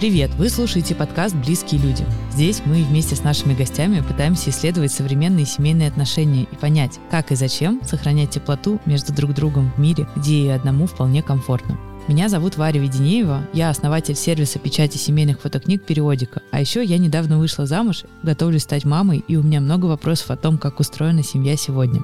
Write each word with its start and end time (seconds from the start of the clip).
Привет! 0.00 0.30
Вы 0.36 0.48
слушаете 0.48 0.94
подкаст 0.94 1.36
«Близкие 1.36 1.78
люди». 1.78 2.06
Здесь 2.32 2.62
мы 2.64 2.82
вместе 2.84 3.14
с 3.14 3.22
нашими 3.22 3.52
гостями 3.52 4.00
пытаемся 4.00 4.48
исследовать 4.48 4.92
современные 4.92 5.44
семейные 5.44 5.88
отношения 5.88 6.44
и 6.44 6.56
понять, 6.56 6.98
как 7.10 7.30
и 7.32 7.34
зачем 7.34 7.82
сохранять 7.84 8.30
теплоту 8.30 8.80
между 8.86 9.12
друг 9.12 9.34
другом 9.34 9.70
в 9.76 9.78
мире, 9.78 10.08
где 10.16 10.46
и 10.46 10.48
одному 10.48 10.86
вполне 10.86 11.22
комфортно. 11.22 11.78
Меня 12.08 12.30
зовут 12.30 12.56
Варя 12.56 12.80
Веденеева, 12.80 13.46
я 13.52 13.68
основатель 13.68 14.16
сервиса 14.16 14.58
печати 14.58 14.96
семейных 14.96 15.42
фотокниг 15.42 15.84
«Периодика». 15.84 16.40
А 16.50 16.62
еще 16.62 16.82
я 16.82 16.96
недавно 16.96 17.38
вышла 17.38 17.66
замуж, 17.66 18.04
готовлюсь 18.22 18.62
стать 18.62 18.86
мамой, 18.86 19.22
и 19.28 19.36
у 19.36 19.42
меня 19.42 19.60
много 19.60 19.84
вопросов 19.84 20.30
о 20.30 20.36
том, 20.38 20.56
как 20.56 20.80
устроена 20.80 21.22
семья 21.22 21.58
сегодня. 21.58 22.00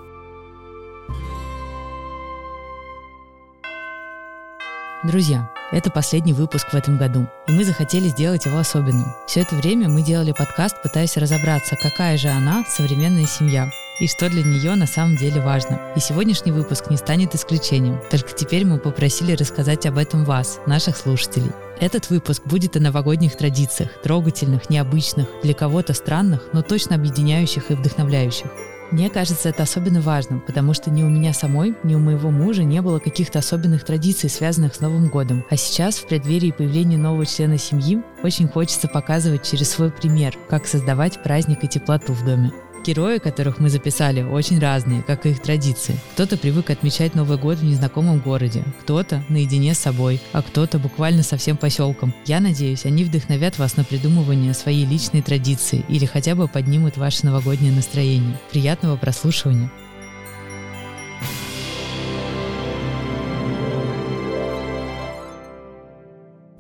Друзья, 5.02 5.50
это 5.72 5.90
последний 5.90 6.32
выпуск 6.32 6.68
в 6.70 6.74
этом 6.74 6.96
году, 6.96 7.26
и 7.46 7.52
мы 7.52 7.64
захотели 7.64 8.08
сделать 8.08 8.46
его 8.46 8.58
особенным. 8.58 9.14
Все 9.26 9.40
это 9.40 9.54
время 9.54 9.88
мы 9.88 10.02
делали 10.02 10.32
подкаст, 10.32 10.80
пытаясь 10.82 11.16
разобраться, 11.16 11.76
какая 11.76 12.16
же 12.16 12.28
она, 12.28 12.64
современная 12.68 13.26
семья, 13.26 13.70
и 13.98 14.06
что 14.06 14.28
для 14.28 14.42
нее 14.42 14.74
на 14.74 14.86
самом 14.86 15.16
деле 15.16 15.40
важно. 15.40 15.80
И 15.96 16.00
сегодняшний 16.00 16.52
выпуск 16.52 16.90
не 16.90 16.96
станет 16.96 17.34
исключением. 17.34 18.00
Только 18.10 18.32
теперь 18.32 18.64
мы 18.64 18.78
попросили 18.78 19.32
рассказать 19.32 19.86
об 19.86 19.98
этом 19.98 20.24
вас, 20.24 20.60
наших 20.66 20.96
слушателей. 20.96 21.50
Этот 21.80 22.10
выпуск 22.10 22.42
будет 22.44 22.76
о 22.76 22.80
новогодних 22.80 23.36
традициях, 23.36 23.90
трогательных, 24.02 24.70
необычных, 24.70 25.26
для 25.42 25.54
кого-то 25.54 25.94
странных, 25.94 26.48
но 26.52 26.62
точно 26.62 26.96
объединяющих 26.96 27.70
и 27.70 27.74
вдохновляющих. 27.74 28.46
Мне 28.90 29.10
кажется, 29.10 29.48
это 29.48 29.64
особенно 29.64 30.00
важным, 30.00 30.40
потому 30.40 30.72
что 30.72 30.90
ни 30.90 31.02
у 31.02 31.08
меня 31.08 31.32
самой, 31.32 31.74
ни 31.82 31.94
у 31.94 31.98
моего 31.98 32.30
мужа 32.30 32.62
не 32.62 32.80
было 32.80 32.98
каких-то 32.98 33.40
особенных 33.40 33.84
традиций, 33.84 34.30
связанных 34.30 34.74
с 34.74 34.80
Новым 34.80 35.08
годом. 35.08 35.44
А 35.50 35.56
сейчас, 35.56 35.96
в 35.96 36.06
преддверии 36.06 36.52
появления 36.52 36.96
нового 36.96 37.26
члена 37.26 37.58
семьи, 37.58 38.02
очень 38.22 38.48
хочется 38.48 38.88
показывать 38.88 39.42
через 39.42 39.70
свой 39.70 39.90
пример, 39.90 40.38
как 40.48 40.66
создавать 40.66 41.22
праздник 41.22 41.64
и 41.64 41.68
теплоту 41.68 42.12
в 42.12 42.24
доме. 42.24 42.52
Герои, 42.86 43.18
которых 43.18 43.58
мы 43.58 43.68
записали, 43.68 44.22
очень 44.22 44.60
разные, 44.60 45.02
как 45.02 45.26
и 45.26 45.30
их 45.30 45.42
традиции. 45.42 45.96
Кто-то 46.12 46.36
привык 46.36 46.70
отмечать 46.70 47.16
Новый 47.16 47.36
год 47.36 47.58
в 47.58 47.64
незнакомом 47.64 48.20
городе, 48.20 48.62
кто-то 48.80 49.24
наедине 49.28 49.74
с 49.74 49.78
собой, 49.78 50.20
а 50.32 50.40
кто-то 50.40 50.78
буквально 50.78 51.24
со 51.24 51.36
всем 51.36 51.56
поселком. 51.56 52.14
Я 52.26 52.38
надеюсь, 52.38 52.86
они 52.86 53.02
вдохновят 53.02 53.58
вас 53.58 53.76
на 53.76 53.82
придумывание 53.82 54.54
своей 54.54 54.86
личной 54.86 55.20
традиции 55.20 55.84
или 55.88 56.04
хотя 56.04 56.36
бы 56.36 56.46
поднимут 56.46 56.96
ваше 56.96 57.26
новогоднее 57.26 57.72
настроение. 57.72 58.38
Приятного 58.52 58.96
прослушивания! 58.96 59.68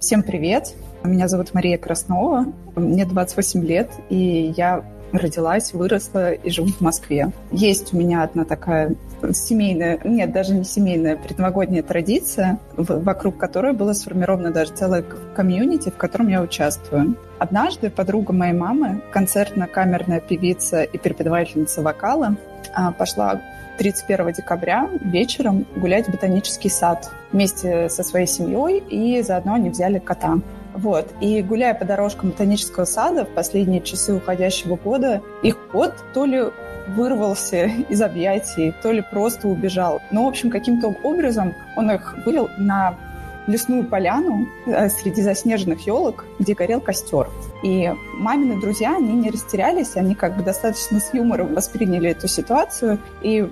Всем 0.00 0.24
привет! 0.24 0.74
Меня 1.04 1.28
зовут 1.28 1.54
Мария 1.54 1.78
Краснова, 1.78 2.46
мне 2.74 3.04
28 3.04 3.64
лет, 3.64 3.90
и 4.10 4.52
я 4.56 4.84
родилась, 5.12 5.72
выросла 5.72 6.32
и 6.32 6.50
живу 6.50 6.68
в 6.68 6.80
Москве. 6.80 7.32
Есть 7.50 7.92
у 7.92 7.96
меня 7.96 8.22
одна 8.22 8.44
такая 8.44 8.94
семейная, 9.32 9.98
нет, 10.04 10.32
даже 10.32 10.54
не 10.54 10.64
семейная, 10.64 11.16
предновогодняя 11.16 11.82
традиция, 11.82 12.58
вокруг 12.76 13.38
которой 13.38 13.72
было 13.72 13.92
сформировано 13.92 14.50
даже 14.50 14.72
целое 14.72 15.04
комьюнити, 15.34 15.90
в 15.90 15.96
котором 15.96 16.28
я 16.28 16.42
участвую. 16.42 17.16
Однажды 17.38 17.90
подруга 17.90 18.32
моей 18.32 18.54
мамы, 18.54 19.02
концертно-камерная 19.12 20.20
певица 20.20 20.82
и 20.82 20.98
преподавательница 20.98 21.82
вокала, 21.82 22.36
а, 22.74 22.92
пошла 22.92 23.40
31 23.78 24.32
декабря 24.32 24.88
вечером 25.02 25.66
гулять 25.76 26.08
в 26.08 26.12
ботанический 26.12 26.70
сад 26.70 27.10
вместе 27.32 27.88
со 27.88 28.02
своей 28.02 28.26
семьей, 28.26 28.78
и 28.78 29.22
заодно 29.22 29.54
они 29.54 29.70
взяли 29.70 29.98
кота. 29.98 30.38
Вот. 30.76 31.08
И 31.20 31.42
гуляя 31.42 31.74
по 31.74 31.84
дорожкам 31.84 32.30
ботанического 32.30 32.84
сада 32.84 33.24
в 33.24 33.30
последние 33.30 33.80
часы 33.80 34.14
уходящего 34.14 34.76
года, 34.76 35.22
их 35.42 35.56
кот 35.72 35.94
то 36.12 36.26
ли 36.26 36.44
вырвался 36.88 37.64
из 37.88 38.02
объятий, 38.02 38.74
то 38.82 38.92
ли 38.92 39.02
просто 39.02 39.48
убежал. 39.48 40.02
Но, 40.10 40.24
в 40.24 40.28
общем, 40.28 40.50
каким-то 40.50 40.94
образом 41.02 41.54
он 41.76 41.90
их 41.90 42.16
вывел 42.24 42.50
на 42.58 42.94
лесную 43.46 43.84
поляну 43.84 44.46
э, 44.66 44.88
среди 44.88 45.22
заснеженных 45.22 45.86
елок, 45.86 46.24
где 46.38 46.54
горел 46.54 46.80
костер. 46.80 47.28
И 47.62 47.92
мамины 48.14 48.60
друзья, 48.60 48.96
они 48.96 49.12
не 49.12 49.30
растерялись, 49.30 49.96
они 49.96 50.14
как 50.14 50.36
бы 50.36 50.42
достаточно 50.42 51.00
с 51.00 51.14
юмором 51.14 51.54
восприняли 51.54 52.10
эту 52.10 52.28
ситуацию 52.28 52.98
и 53.22 53.48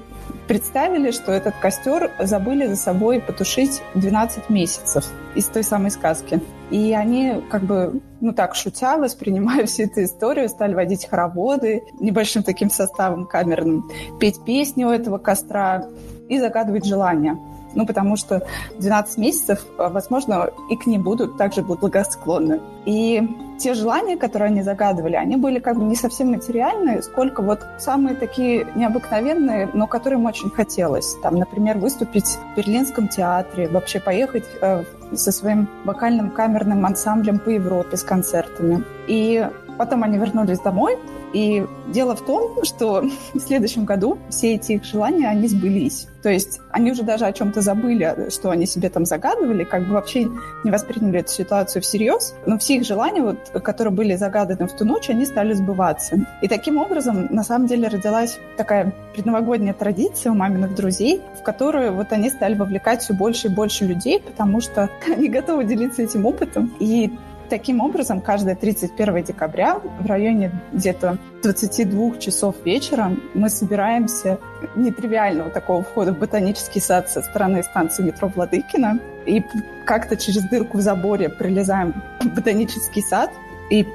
представили, 0.47 1.11
что 1.11 1.33
этот 1.33 1.55
костер 1.57 2.11
забыли 2.21 2.67
за 2.67 2.77
собой 2.77 3.21
потушить 3.21 3.83
12 3.95 4.51
месяцев 4.51 5.07
из 5.35 5.47
той 5.47 5.63
самой 5.63 5.91
сказки. 5.91 6.41
И 6.71 6.93
они 6.93 7.43
как 7.51 7.63
бы, 7.63 8.01
ну 8.21 8.33
так, 8.33 8.55
шутя, 8.55 8.97
воспринимая 8.97 9.65
всю 9.67 9.85
эту 9.85 10.05
историю, 10.05 10.49
стали 10.49 10.75
водить 10.75 11.09
хороводы 11.09 11.83
небольшим 12.01 12.43
таким 12.43 12.71
составом 12.71 13.27
камерным, 13.27 13.91
петь 14.19 14.43
песни 14.45 14.85
у 14.85 14.91
этого 14.91 15.19
костра 15.19 15.87
и 16.29 16.39
загадывать 16.39 16.85
желания 16.85 17.39
ну, 17.75 17.87
потому 17.87 18.17
что 18.17 18.47
12 18.79 19.19
месяцев, 19.19 19.65
э, 19.79 19.89
возможно, 19.89 20.51
и 20.71 20.77
к 20.77 20.87
ним 20.87 21.03
будут 21.03 21.37
также 21.37 21.63
будут 21.63 21.81
благосклонны. 21.81 22.61
И 22.87 23.23
те 23.59 23.75
желания, 23.75 24.17
которые 24.17 24.49
они 24.49 24.63
загадывали, 24.63 25.15
они 25.15 25.37
были 25.37 25.59
как 25.59 25.79
бы 25.79 25.85
не 25.85 25.97
совсем 25.97 26.31
материальные, 26.31 27.03
сколько 27.03 27.43
вот 27.43 27.61
самые 27.79 28.17
такие 28.17 28.67
необыкновенные, 28.75 29.71
но 29.73 29.87
которым 29.87 30.27
очень 30.27 30.51
хотелось. 30.51 31.15
Там, 31.23 31.37
например, 31.37 31.79
выступить 31.79 32.39
в 32.53 32.57
Берлинском 32.57 33.09
театре, 33.09 33.69
вообще 33.69 34.01
поехать 34.01 34.45
э, 34.61 34.85
со 35.13 35.33
своим 35.33 35.69
вокальным 35.85 36.31
камерным 36.31 36.85
ансамблем 36.85 37.39
по 37.39 37.51
Европе 37.51 37.97
с 37.97 38.03
концертами. 38.03 38.85
И 39.07 39.47
потом 39.79 40.03
они 40.03 40.19
вернулись 40.19 40.61
домой, 40.61 40.99
и 41.33 41.67
дело 41.89 42.15
в 42.15 42.25
том, 42.25 42.65
что 42.65 43.05
в 43.35 43.41
следующем 43.41 43.85
году 43.85 44.19
все 44.31 44.55
эти 44.55 44.73
их 44.73 44.85
желания, 44.85 45.29
они 45.29 45.49
сбылись. 45.49 46.07
То 46.23 46.31
есть 46.31 46.61
они 46.71 46.93
уже 46.93 47.03
даже 47.03 47.27
о 47.27 47.33
чем-то 47.33 47.61
забыли, 47.61 48.31
что 48.31 48.49
они 48.49 48.65
себе 48.65 48.89
там 48.89 49.05
загадывали, 49.05 49.65
как 49.65 49.87
бы 49.87 49.93
вообще 49.93 50.27
не 50.65 50.71
восприняли 50.71 51.21
эту 51.21 51.31
ситуацию 51.31 51.83
всерьез. 51.83 52.35
Но 52.47 52.57
все 52.57 52.77
их 52.77 52.87
желания, 52.87 53.21
вот, 53.21 53.51
которые 53.63 53.93
были 53.93 54.15
загаданы 54.15 54.67
в 54.67 54.73
ту 54.73 54.87
ночь, 54.87 55.11
они 55.11 55.27
стали 55.27 55.53
сбываться. 55.53 56.17
И 56.41 56.49
таким 56.49 56.79
образом, 56.79 57.27
на 57.29 57.43
самом 57.43 57.67
деле, 57.67 57.89
родилась 57.89 58.39
такая 58.57 58.95
предновогодняя 59.13 59.75
традиция 59.75 60.33
у 60.33 60.35
маминых 60.35 60.75
друзей, 60.75 61.21
в 61.39 61.43
которую 61.43 61.93
вот 61.93 62.11
они 62.13 62.31
стали 62.31 62.55
вовлекать 62.55 63.03
все 63.03 63.13
больше 63.13 63.49
и 63.49 63.51
больше 63.51 63.85
людей, 63.85 64.19
потому 64.19 64.63
что 64.63 64.89
они 65.15 65.29
готовы 65.29 65.65
делиться 65.65 66.03
этим 66.03 66.25
опытом. 66.25 66.73
И 66.81 67.13
Таким 67.51 67.81
образом, 67.81 68.21
каждое 68.21 68.55
31 68.55 69.23
декабря 69.23 69.81
в 70.01 70.07
районе 70.07 70.51
где-то 70.73 71.19
22 71.43 72.17
часов 72.17 72.57
вечера 72.65 73.13
мы 73.35 73.51
собираемся 73.51 74.39
нетривиального 74.75 75.51
такого 75.51 75.83
входа 75.83 76.15
в 76.15 76.19
ботанический 76.19 76.81
сад 76.81 77.11
со 77.11 77.21
стороны 77.21 77.63
станции 77.63 78.03
метро 78.03 78.29
Владыкина 78.35 78.99
и 79.27 79.43
как-то 79.85 80.17
через 80.17 80.49
дырку 80.49 80.79
в 80.79 80.81
заборе 80.81 81.29
прилезаем 81.29 81.95
в 82.21 82.35
ботанический 82.35 83.03
сад 83.03 83.31
и 83.71 83.87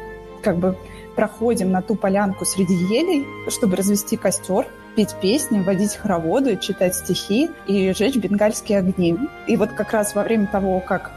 как 0.43 0.57
бы 0.57 0.77
проходим 1.15 1.71
на 1.71 1.81
ту 1.81 1.95
полянку 1.95 2.45
среди 2.45 2.73
елей, 2.73 3.25
чтобы 3.49 3.75
развести 3.75 4.15
костер, 4.15 4.67
петь 4.95 5.15
песни, 5.21 5.59
водить 5.59 5.95
хороводы, 5.95 6.55
читать 6.57 6.95
стихи 6.95 7.49
и 7.67 7.93
жечь 7.93 8.15
бенгальские 8.15 8.77
огни. 8.77 9.17
И 9.47 9.57
вот 9.57 9.71
как 9.71 9.91
раз 9.91 10.13
во 10.13 10.23
время 10.23 10.47
того, 10.47 10.79
как 10.79 11.11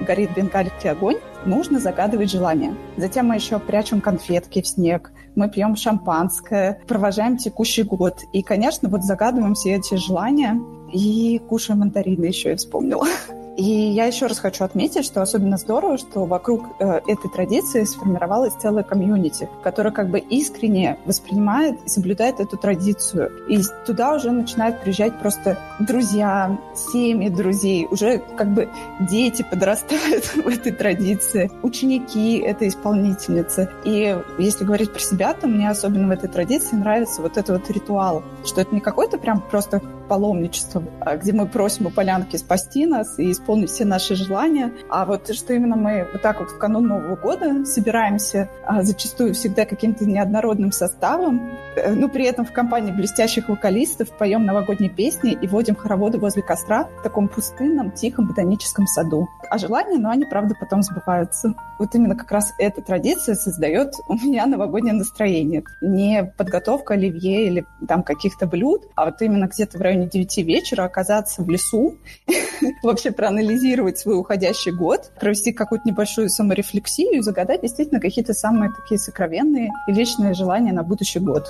горит 0.00 0.30
бенгальский 0.34 0.90
огонь, 0.90 1.18
нужно 1.48 1.80
загадывать 1.80 2.30
желание. 2.30 2.74
Затем 2.96 3.26
мы 3.26 3.36
еще 3.36 3.58
прячем 3.58 4.00
конфетки 4.00 4.62
в 4.62 4.66
снег, 4.66 5.12
мы 5.34 5.50
пьем 5.50 5.76
шампанское, 5.76 6.80
провожаем 6.86 7.36
текущий 7.36 7.82
год. 7.82 8.20
И, 8.32 8.42
конечно, 8.42 8.88
вот 8.88 9.02
загадываем 9.02 9.54
все 9.54 9.74
эти 9.74 9.94
желания 9.94 10.60
и 10.92 11.40
кушаем 11.48 11.80
мандарины 11.80 12.26
еще, 12.26 12.50
я 12.50 12.56
вспомнила. 12.56 13.06
И 13.58 13.64
я 13.64 14.04
еще 14.04 14.26
раз 14.26 14.38
хочу 14.38 14.62
отметить, 14.62 15.04
что 15.04 15.20
особенно 15.20 15.56
здорово, 15.56 15.98
что 15.98 16.26
вокруг 16.26 16.64
э, 16.78 17.00
этой 17.08 17.28
традиции 17.28 17.82
сформировалась 17.82 18.54
целая 18.54 18.84
комьюнити, 18.84 19.48
которая 19.64 19.92
как 19.92 20.10
бы 20.10 20.20
искренне 20.20 20.96
воспринимает 21.04 21.76
и 21.84 21.88
соблюдает 21.88 22.38
эту 22.38 22.56
традицию. 22.56 23.32
И 23.48 23.60
туда 23.84 24.14
уже 24.14 24.30
начинают 24.30 24.80
приезжать 24.80 25.18
просто 25.18 25.58
друзья, 25.80 26.56
семьи 26.76 27.28
друзей, 27.28 27.88
уже 27.90 28.22
как 28.36 28.54
бы 28.54 28.68
дети 29.00 29.44
подрастают 29.50 30.24
в 30.36 30.46
этой 30.46 30.70
традиции, 30.70 31.50
ученики 31.64 32.38
этой 32.38 32.68
исполнительницы. 32.68 33.68
И 33.84 34.16
если 34.38 34.64
говорить 34.64 34.92
про 34.92 35.00
себя, 35.00 35.34
то 35.34 35.48
мне 35.48 35.68
особенно 35.68 36.06
в 36.06 36.12
этой 36.12 36.28
традиции 36.28 36.76
нравится 36.76 37.22
вот 37.22 37.36
этот 37.36 37.62
вот 37.62 37.70
ритуал, 37.72 38.22
что 38.44 38.60
это 38.60 38.72
не 38.72 38.80
какой-то 38.80 39.18
прям 39.18 39.40
просто 39.40 39.82
паломничество, 40.08 40.82
а, 41.00 41.16
где 41.16 41.32
мы 41.32 41.46
просим 41.46 41.86
у 41.86 41.90
полянки 41.90 42.36
спасти 42.36 42.86
нас 42.86 43.18
и 43.18 43.30
исполнить 43.30 43.47
все 43.66 43.84
наши 43.84 44.14
желания. 44.14 44.72
А 44.88 45.04
вот 45.04 45.34
что 45.34 45.54
именно 45.54 45.76
мы 45.76 46.06
вот 46.12 46.22
так 46.22 46.40
вот 46.40 46.50
в 46.50 46.58
канун 46.58 46.86
Нового 46.86 47.16
года 47.16 47.64
собираемся 47.64 48.48
а, 48.64 48.82
зачастую 48.82 49.34
всегда 49.34 49.64
каким-то 49.64 50.04
неоднородным 50.04 50.72
составом, 50.72 51.50
э, 51.76 51.92
но 51.92 52.08
при 52.08 52.24
этом 52.24 52.44
в 52.44 52.52
компании 52.52 52.92
блестящих 52.92 53.48
вокалистов 53.48 54.10
поем 54.16 54.44
новогодние 54.44 54.90
песни 54.90 55.32
и 55.32 55.46
водим 55.46 55.74
хороводы 55.74 56.18
возле 56.18 56.42
костра 56.42 56.88
в 56.98 57.02
таком 57.02 57.28
пустынном, 57.28 57.90
тихом 57.92 58.28
ботаническом 58.28 58.86
саду. 58.86 59.28
А 59.50 59.58
желания, 59.58 59.98
ну, 59.98 60.10
они, 60.10 60.24
правда, 60.24 60.54
потом 60.58 60.82
сбываются. 60.82 61.54
Вот 61.78 61.94
именно 61.94 62.16
как 62.16 62.30
раз 62.30 62.52
эта 62.58 62.82
традиция 62.82 63.34
создает 63.34 63.94
у 64.08 64.14
меня 64.14 64.46
новогоднее 64.46 64.94
настроение. 64.94 65.64
Не 65.80 66.24
подготовка 66.36 66.94
оливье 66.94 67.46
или 67.46 67.66
там 67.86 68.02
каких-то 68.02 68.46
блюд, 68.46 68.82
а 68.94 69.06
вот 69.06 69.22
именно 69.22 69.46
где-то 69.46 69.78
в 69.78 69.80
районе 69.80 70.08
9 70.08 70.38
вечера 70.38 70.84
оказаться 70.84 71.42
в 71.42 71.48
лесу, 71.48 71.96
вообще 72.82 73.10
проанализировать 73.38 73.98
свой 73.98 74.18
уходящий 74.18 74.72
год, 74.72 75.12
провести 75.20 75.52
какую-то 75.52 75.88
небольшую 75.88 76.28
саморефлексию 76.28 77.18
и 77.18 77.20
загадать 77.20 77.62
действительно 77.62 78.00
какие-то 78.00 78.32
самые 78.32 78.72
такие 78.72 78.98
сокровенные 78.98 79.70
и 79.86 79.92
вечные 79.92 80.34
желания 80.34 80.72
на 80.72 80.82
будущий 80.82 81.20
год. 81.20 81.46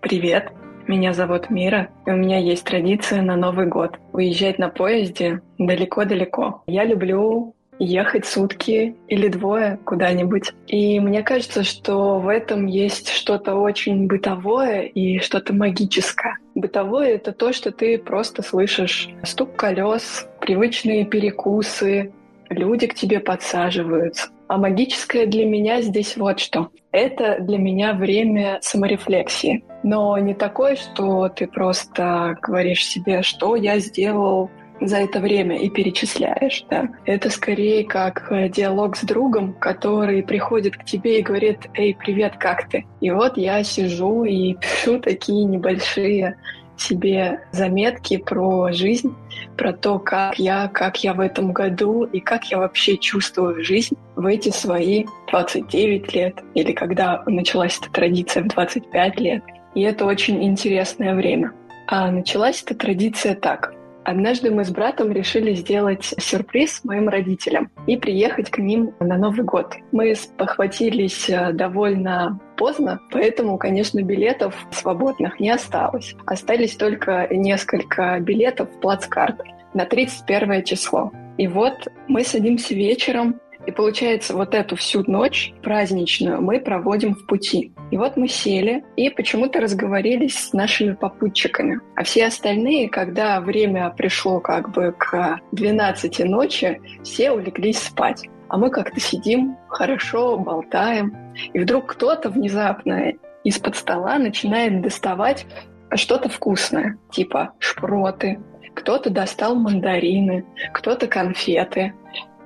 Привет, 0.00 0.52
меня 0.86 1.12
зовут 1.12 1.50
Мира, 1.50 1.90
и 2.06 2.10
у 2.10 2.16
меня 2.16 2.38
есть 2.38 2.64
традиция 2.64 3.22
на 3.22 3.36
Новый 3.36 3.66
год 3.66 3.98
уезжать 4.12 4.58
на 4.58 4.68
поезде 4.68 5.40
далеко-далеко. 5.58 6.62
Я 6.66 6.84
люблю 6.84 7.54
ехать 7.80 8.26
сутки 8.26 8.94
или 9.08 9.28
двое 9.28 9.78
куда-нибудь. 9.84 10.52
И 10.68 11.00
мне 11.00 11.22
кажется, 11.22 11.64
что 11.64 12.20
в 12.20 12.28
этом 12.28 12.66
есть 12.66 13.08
что-то 13.08 13.56
очень 13.56 14.06
бытовое 14.06 14.82
и 14.82 15.18
что-то 15.18 15.52
магическое. 15.52 16.36
Бытовое— 16.54 17.08
это 17.14 17.32
то, 17.32 17.52
что 17.52 17.72
ты 17.72 17.98
просто 17.98 18.42
слышишь 18.42 19.08
стук 19.24 19.56
колес, 19.56 20.28
привычные 20.40 21.04
перекусы, 21.06 22.12
люди 22.50 22.86
к 22.86 22.94
тебе 22.94 23.20
подсаживаются. 23.20 24.28
А 24.48 24.58
магическое 24.58 25.26
для 25.26 25.46
меня 25.46 25.80
здесь 25.80 26.16
вот 26.16 26.40
что. 26.40 26.70
Это 26.90 27.38
для 27.38 27.56
меня 27.56 27.94
время 27.94 28.58
саморефлексии. 28.60 29.64
Но 29.84 30.18
не 30.18 30.34
такое, 30.34 30.74
что 30.74 31.28
ты 31.28 31.46
просто 31.46 32.36
говоришь 32.42 32.84
себе, 32.84 33.22
что 33.22 33.54
я 33.54 33.78
сделал 33.78 34.50
за 34.80 34.98
это 34.98 35.20
время 35.20 35.58
и 35.58 35.68
перечисляешь, 35.68 36.64
да. 36.70 36.88
Это 37.04 37.30
скорее 37.30 37.84
как 37.84 38.30
э, 38.30 38.48
диалог 38.48 38.96
с 38.96 39.02
другом, 39.02 39.54
который 39.54 40.22
приходит 40.22 40.76
к 40.76 40.84
тебе 40.84 41.20
и 41.20 41.22
говорит, 41.22 41.68
эй, 41.74 41.94
привет, 41.94 42.36
как 42.38 42.68
ты? 42.68 42.86
И 43.00 43.10
вот 43.10 43.36
я 43.36 43.62
сижу 43.62 44.24
и 44.24 44.54
пишу 44.54 44.98
такие 44.98 45.44
небольшие 45.44 46.36
себе 46.80 47.40
заметки 47.52 48.16
про 48.16 48.72
жизнь, 48.72 49.14
про 49.56 49.72
то, 49.72 49.98
как 49.98 50.38
я, 50.38 50.68
как 50.68 51.04
я 51.04 51.14
в 51.14 51.20
этом 51.20 51.52
году 51.52 52.04
и 52.04 52.20
как 52.20 52.46
я 52.46 52.58
вообще 52.58 52.96
чувствую 52.96 53.62
жизнь 53.62 53.96
в 54.16 54.26
эти 54.26 54.48
свои 54.48 55.04
29 55.30 56.14
лет 56.14 56.42
или 56.54 56.72
когда 56.72 57.22
началась 57.26 57.78
эта 57.78 57.90
традиция 57.92 58.44
в 58.44 58.48
25 58.48 59.20
лет. 59.20 59.42
И 59.74 59.82
это 59.82 60.04
очень 60.04 60.42
интересное 60.42 61.14
время. 61.14 61.52
А 61.86 62.10
началась 62.10 62.62
эта 62.62 62.74
традиция 62.74 63.34
так. 63.34 63.74
Однажды 64.10 64.50
мы 64.50 64.64
с 64.64 64.70
братом 64.70 65.12
решили 65.12 65.54
сделать 65.54 66.14
сюрприз 66.18 66.82
моим 66.82 67.08
родителям 67.08 67.70
и 67.86 67.96
приехать 67.96 68.50
к 68.50 68.58
ним 68.58 68.92
на 68.98 69.16
Новый 69.16 69.44
год. 69.44 69.76
Мы 69.92 70.16
похватились 70.36 71.30
э, 71.30 71.52
довольно 71.52 72.40
поздно, 72.56 72.98
поэтому, 73.12 73.56
конечно, 73.56 74.02
билетов 74.02 74.66
свободных 74.72 75.38
не 75.38 75.50
осталось. 75.50 76.16
Остались 76.26 76.74
только 76.74 77.28
несколько 77.30 78.18
билетов 78.18 78.68
в 78.70 78.80
плацкарт 78.80 79.42
на 79.74 79.84
31 79.84 80.64
число. 80.64 81.12
И 81.38 81.46
вот 81.46 81.86
мы 82.08 82.24
садимся 82.24 82.74
вечером 82.74 83.36
и 83.66 83.72
получается, 83.72 84.34
вот 84.34 84.54
эту 84.54 84.76
всю 84.76 85.04
ночь 85.10 85.52
праздничную 85.62 86.40
мы 86.40 86.60
проводим 86.60 87.14
в 87.14 87.26
пути. 87.26 87.72
И 87.90 87.96
вот 87.96 88.16
мы 88.16 88.26
сели 88.28 88.84
и 88.96 89.10
почему-то 89.10 89.60
разговорились 89.60 90.38
с 90.38 90.52
нашими 90.52 90.94
попутчиками. 90.94 91.80
А 91.94 92.02
все 92.02 92.26
остальные, 92.26 92.88
когда 92.88 93.40
время 93.40 93.90
пришло 93.90 94.40
как 94.40 94.70
бы 94.70 94.94
к 94.96 95.40
12 95.52 96.20
ночи, 96.24 96.80
все 97.02 97.32
улеглись 97.32 97.78
спать. 97.78 98.28
А 98.48 98.56
мы 98.56 98.70
как-то 98.70 98.98
сидим, 98.98 99.56
хорошо 99.68 100.38
болтаем. 100.38 101.14
И 101.52 101.58
вдруг 101.58 101.86
кто-то 101.92 102.30
внезапно 102.30 103.12
из-под 103.44 103.76
стола 103.76 104.18
начинает 104.18 104.80
доставать 104.82 105.46
что-то 105.94 106.28
вкусное, 106.28 106.98
типа 107.10 107.52
шпроты. 107.58 108.40
Кто-то 108.74 109.10
достал 109.10 109.54
мандарины, 109.54 110.46
кто-то 110.72 111.06
конфеты. 111.06 111.92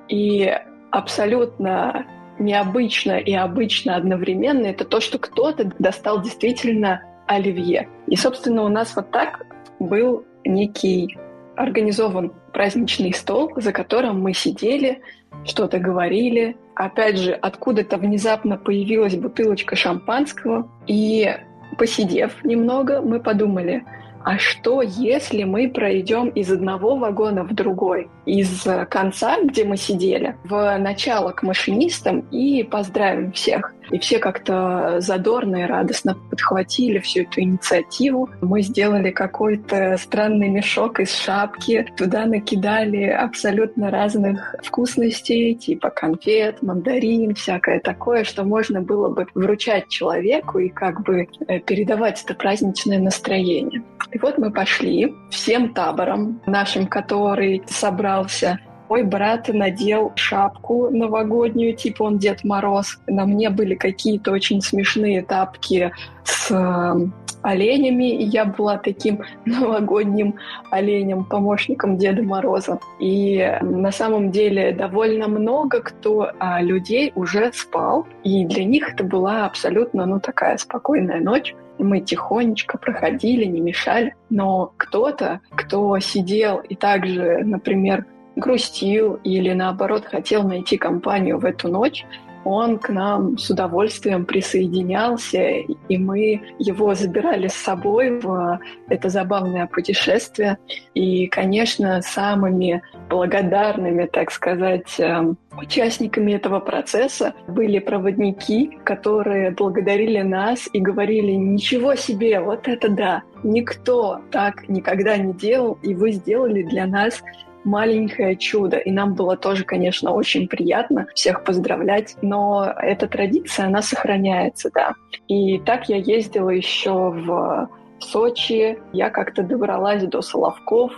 И 0.07 0.53
абсолютно 0.97 2.05
необычно 2.39 3.17
и 3.17 3.33
обычно 3.33 3.95
одновременно, 3.95 4.65
это 4.67 4.85
то, 4.85 4.99
что 4.99 5.19
кто-то 5.19 5.71
достал 5.79 6.21
действительно 6.21 7.03
оливье. 7.27 7.89
И, 8.07 8.15
собственно, 8.15 8.63
у 8.63 8.69
нас 8.69 8.95
вот 8.95 9.11
так 9.11 9.45
был 9.79 10.25
некий 10.43 11.17
организован 11.55 12.33
праздничный 12.53 13.13
стол, 13.13 13.51
за 13.55 13.71
которым 13.71 14.21
мы 14.21 14.33
сидели, 14.33 15.01
что-то 15.45 15.79
говорили. 15.79 16.57
Опять 16.75 17.17
же, 17.17 17.31
откуда-то 17.33 17.97
внезапно 17.97 18.57
появилась 18.57 19.15
бутылочка 19.15 19.75
шампанского. 19.75 20.69
И 20.87 21.29
посидев 21.77 22.43
немного, 22.43 23.01
мы 23.01 23.19
подумали, 23.19 23.83
а 24.25 24.39
что, 24.39 24.81
если 24.81 25.43
мы 25.43 25.69
пройдем 25.69 26.29
из 26.29 26.51
одного 26.51 26.95
вагона 26.95 27.43
в 27.43 27.53
другой? 27.53 28.09
Из 28.25 28.65
конца, 28.89 29.39
где 29.43 29.65
мы 29.65 29.77
сидели, 29.77 30.35
в 30.43 30.77
начало 30.79 31.31
к 31.31 31.43
машинистам 31.43 32.21
и 32.31 32.63
поздравим 32.63 33.31
всех. 33.33 33.71
И 33.91 33.99
все 33.99 34.19
как-то 34.19 34.97
задорно 34.99 35.57
и 35.57 35.63
радостно 35.63 36.15
подхватили 36.29 36.99
всю 36.99 37.21
эту 37.21 37.41
инициативу. 37.41 38.29
Мы 38.41 38.61
сделали 38.61 39.11
какой-то 39.11 39.97
странный 39.97 40.49
мешок 40.49 40.99
из 40.99 41.13
шапки. 41.13 41.85
Туда 41.97 42.25
накидали 42.25 43.03
абсолютно 43.03 43.91
разных 43.91 44.55
вкусностей, 44.63 45.55
типа 45.55 45.89
конфет, 45.89 46.61
мандарин, 46.61 47.35
всякое 47.35 47.79
такое, 47.79 48.23
что 48.23 48.43
можно 48.43 48.81
было 48.81 49.09
бы 49.09 49.27
вручать 49.33 49.87
человеку 49.87 50.59
и 50.59 50.69
как 50.69 51.01
бы 51.03 51.27
э, 51.47 51.59
передавать 51.59 52.23
это 52.23 52.33
праздничное 52.33 52.99
настроение. 52.99 53.83
И 54.11 54.19
вот 54.19 54.37
мы 54.37 54.51
пошли 54.51 55.13
всем 55.29 55.73
табором 55.73 56.41
нашим, 56.45 56.87
который 56.87 57.63
собрался 57.67 58.59
мой 58.89 59.03
брат 59.03 59.47
надел 59.47 60.11
шапку 60.15 60.89
новогоднюю, 60.89 61.75
типа 61.75 62.03
он 62.03 62.17
Дед 62.17 62.43
Мороз. 62.43 62.99
На 63.07 63.25
мне 63.25 63.49
были 63.49 63.75
какие-то 63.75 64.31
очень 64.31 64.61
смешные 64.61 65.21
тапки 65.21 65.91
с 66.23 66.51
э, 66.51 67.07
оленями, 67.45 68.09
и 68.09 68.23
я 68.23 68.45
была 68.45 68.77
таким 68.77 69.21
новогодним 69.45 70.35
оленем, 70.71 71.23
помощником 71.23 71.97
Деда 71.97 72.23
Мороза. 72.23 72.79
И 72.99 73.57
на 73.61 73.91
самом 73.91 74.31
деле 74.31 74.71
довольно 74.71 75.27
много 75.27 75.81
кто 75.81 76.31
а, 76.39 76.61
людей 76.61 77.11
уже 77.15 77.51
спал, 77.53 78.07
и 78.23 78.45
для 78.45 78.65
них 78.65 78.93
это 78.93 79.03
была 79.03 79.45
абсолютно, 79.45 80.05
ну, 80.05 80.19
такая 80.19 80.57
спокойная 80.57 81.21
ночь. 81.21 81.55
Мы 81.77 81.99
тихонечко 81.99 82.77
проходили, 82.77 83.45
не 83.45 83.59
мешали. 83.59 84.15
Но 84.29 84.73
кто-то, 84.77 85.41
кто 85.51 85.99
сидел 85.99 86.59
и 86.59 86.75
также, 86.75 87.41
например, 87.43 88.05
грустил 88.35 89.19
или 89.23 89.53
наоборот 89.53 90.05
хотел 90.05 90.43
найти 90.43 90.77
компанию 90.77 91.37
в 91.39 91.45
эту 91.45 91.67
ночь, 91.67 92.05
он 92.45 92.77
к 92.77 92.89
нам 92.89 93.39
с 93.39 93.49
удовольствием 93.49 94.23
присоединялся, 94.23 95.41
и 95.41 95.97
мы 95.97 96.43
его 96.59 96.93
забирали 96.93 97.47
с 97.47 97.55
собой 97.55 98.19
в 98.19 98.59
это 98.87 99.09
забавное 99.09 99.65
путешествие. 99.65 100.59
И, 100.93 101.25
конечно, 101.25 102.03
самыми 102.03 102.83
благодарными, 103.09 104.05
так 104.05 104.29
сказать, 104.29 104.99
эм, 104.99 105.37
участниками 105.57 106.33
этого 106.33 106.59
процесса 106.59 107.33
были 107.47 107.79
проводники, 107.79 108.77
которые 108.83 109.49
благодарили 109.49 110.21
нас 110.21 110.69
и 110.71 110.79
говорили, 110.79 111.31
ничего 111.31 111.95
себе, 111.95 112.39
вот 112.41 112.67
это 112.67 112.89
да, 112.89 113.23
никто 113.43 114.21
так 114.29 114.69
никогда 114.69 115.17
не 115.17 115.33
делал, 115.33 115.79
и 115.81 115.95
вы 115.95 116.11
сделали 116.11 116.61
для 116.61 116.85
нас 116.85 117.23
маленькое 117.65 118.37
чудо. 118.37 118.77
И 118.77 118.91
нам 118.91 119.13
было 119.13 119.35
тоже, 119.35 119.65
конечно, 119.65 120.13
очень 120.13 120.47
приятно 120.47 121.07
всех 121.13 121.43
поздравлять. 121.43 122.15
Но 122.21 122.73
эта 122.77 123.07
традиция, 123.07 123.65
она 123.65 123.81
сохраняется, 123.81 124.69
да. 124.73 124.93
И 125.27 125.59
так 125.59 125.89
я 125.89 125.97
ездила 125.97 126.49
еще 126.49 127.09
в 127.09 127.69
Сочи. 127.99 128.77
Я 128.93 129.09
как-то 129.09 129.43
добралась 129.43 130.03
до 130.03 130.21
Соловков, 130.21 130.93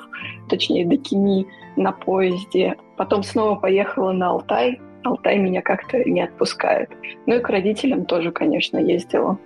точнее, 0.50 0.86
до 0.86 0.98
Кини 0.98 1.48
на 1.76 1.92
поезде. 1.92 2.76
Потом 2.98 3.24
снова 3.24 3.56
поехала 3.56 4.12
на 4.12 4.30
Алтай. 4.30 4.80
Алтай 5.04 5.38
меня 5.38 5.62
как-то 5.62 6.04
не 6.04 6.22
отпускает. 6.22 6.90
Ну 7.26 7.36
и 7.36 7.40
к 7.40 7.50
родителям 7.50 8.06
тоже, 8.06 8.32
конечно, 8.32 8.78
ездила. 8.78 9.38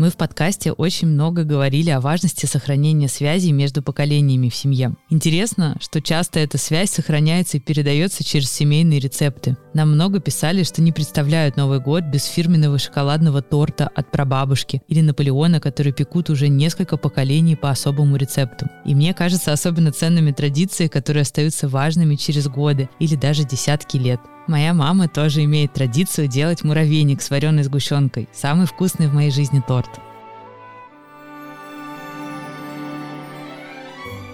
Мы 0.00 0.08
в 0.08 0.16
подкасте 0.16 0.72
очень 0.72 1.08
много 1.08 1.44
говорили 1.44 1.90
о 1.90 2.00
важности 2.00 2.46
сохранения 2.46 3.06
связей 3.06 3.52
между 3.52 3.82
поколениями 3.82 4.48
в 4.48 4.54
семье. 4.54 4.94
Интересно, 5.10 5.76
что 5.78 6.00
часто 6.00 6.40
эта 6.40 6.56
связь 6.56 6.88
сохраняется 6.88 7.58
и 7.58 7.60
передается 7.60 8.24
через 8.24 8.50
семейные 8.50 8.98
рецепты. 8.98 9.58
Нам 9.74 9.92
много 9.92 10.18
писали, 10.18 10.62
что 10.62 10.80
не 10.80 10.90
представляют 10.90 11.58
Новый 11.58 11.80
год 11.80 12.04
без 12.04 12.24
фирменного 12.24 12.78
шоколадного 12.78 13.42
торта 13.42 13.90
от 13.94 14.10
прабабушки 14.10 14.80
или 14.88 15.02
Наполеона, 15.02 15.60
который 15.60 15.92
пекут 15.92 16.30
уже 16.30 16.48
несколько 16.48 16.96
поколений 16.96 17.54
по 17.54 17.68
особому 17.68 18.16
рецепту. 18.16 18.68
И 18.86 18.94
мне 18.94 19.12
кажется 19.12 19.52
особенно 19.52 19.92
ценными 19.92 20.32
традиции, 20.32 20.86
которые 20.86 21.20
остаются 21.24 21.68
важными 21.68 22.14
через 22.14 22.48
годы 22.48 22.88
или 23.00 23.16
даже 23.16 23.44
десятки 23.44 23.98
лет. 23.98 24.20
Моя 24.50 24.74
мама 24.74 25.06
тоже 25.06 25.44
имеет 25.44 25.74
традицию 25.74 26.26
делать 26.26 26.64
муравейник 26.64 27.22
с 27.22 27.30
вареной 27.30 27.62
сгущенкой. 27.62 28.28
Самый 28.32 28.66
вкусный 28.66 29.06
в 29.06 29.14
моей 29.14 29.30
жизни 29.30 29.62
торт. 29.64 29.88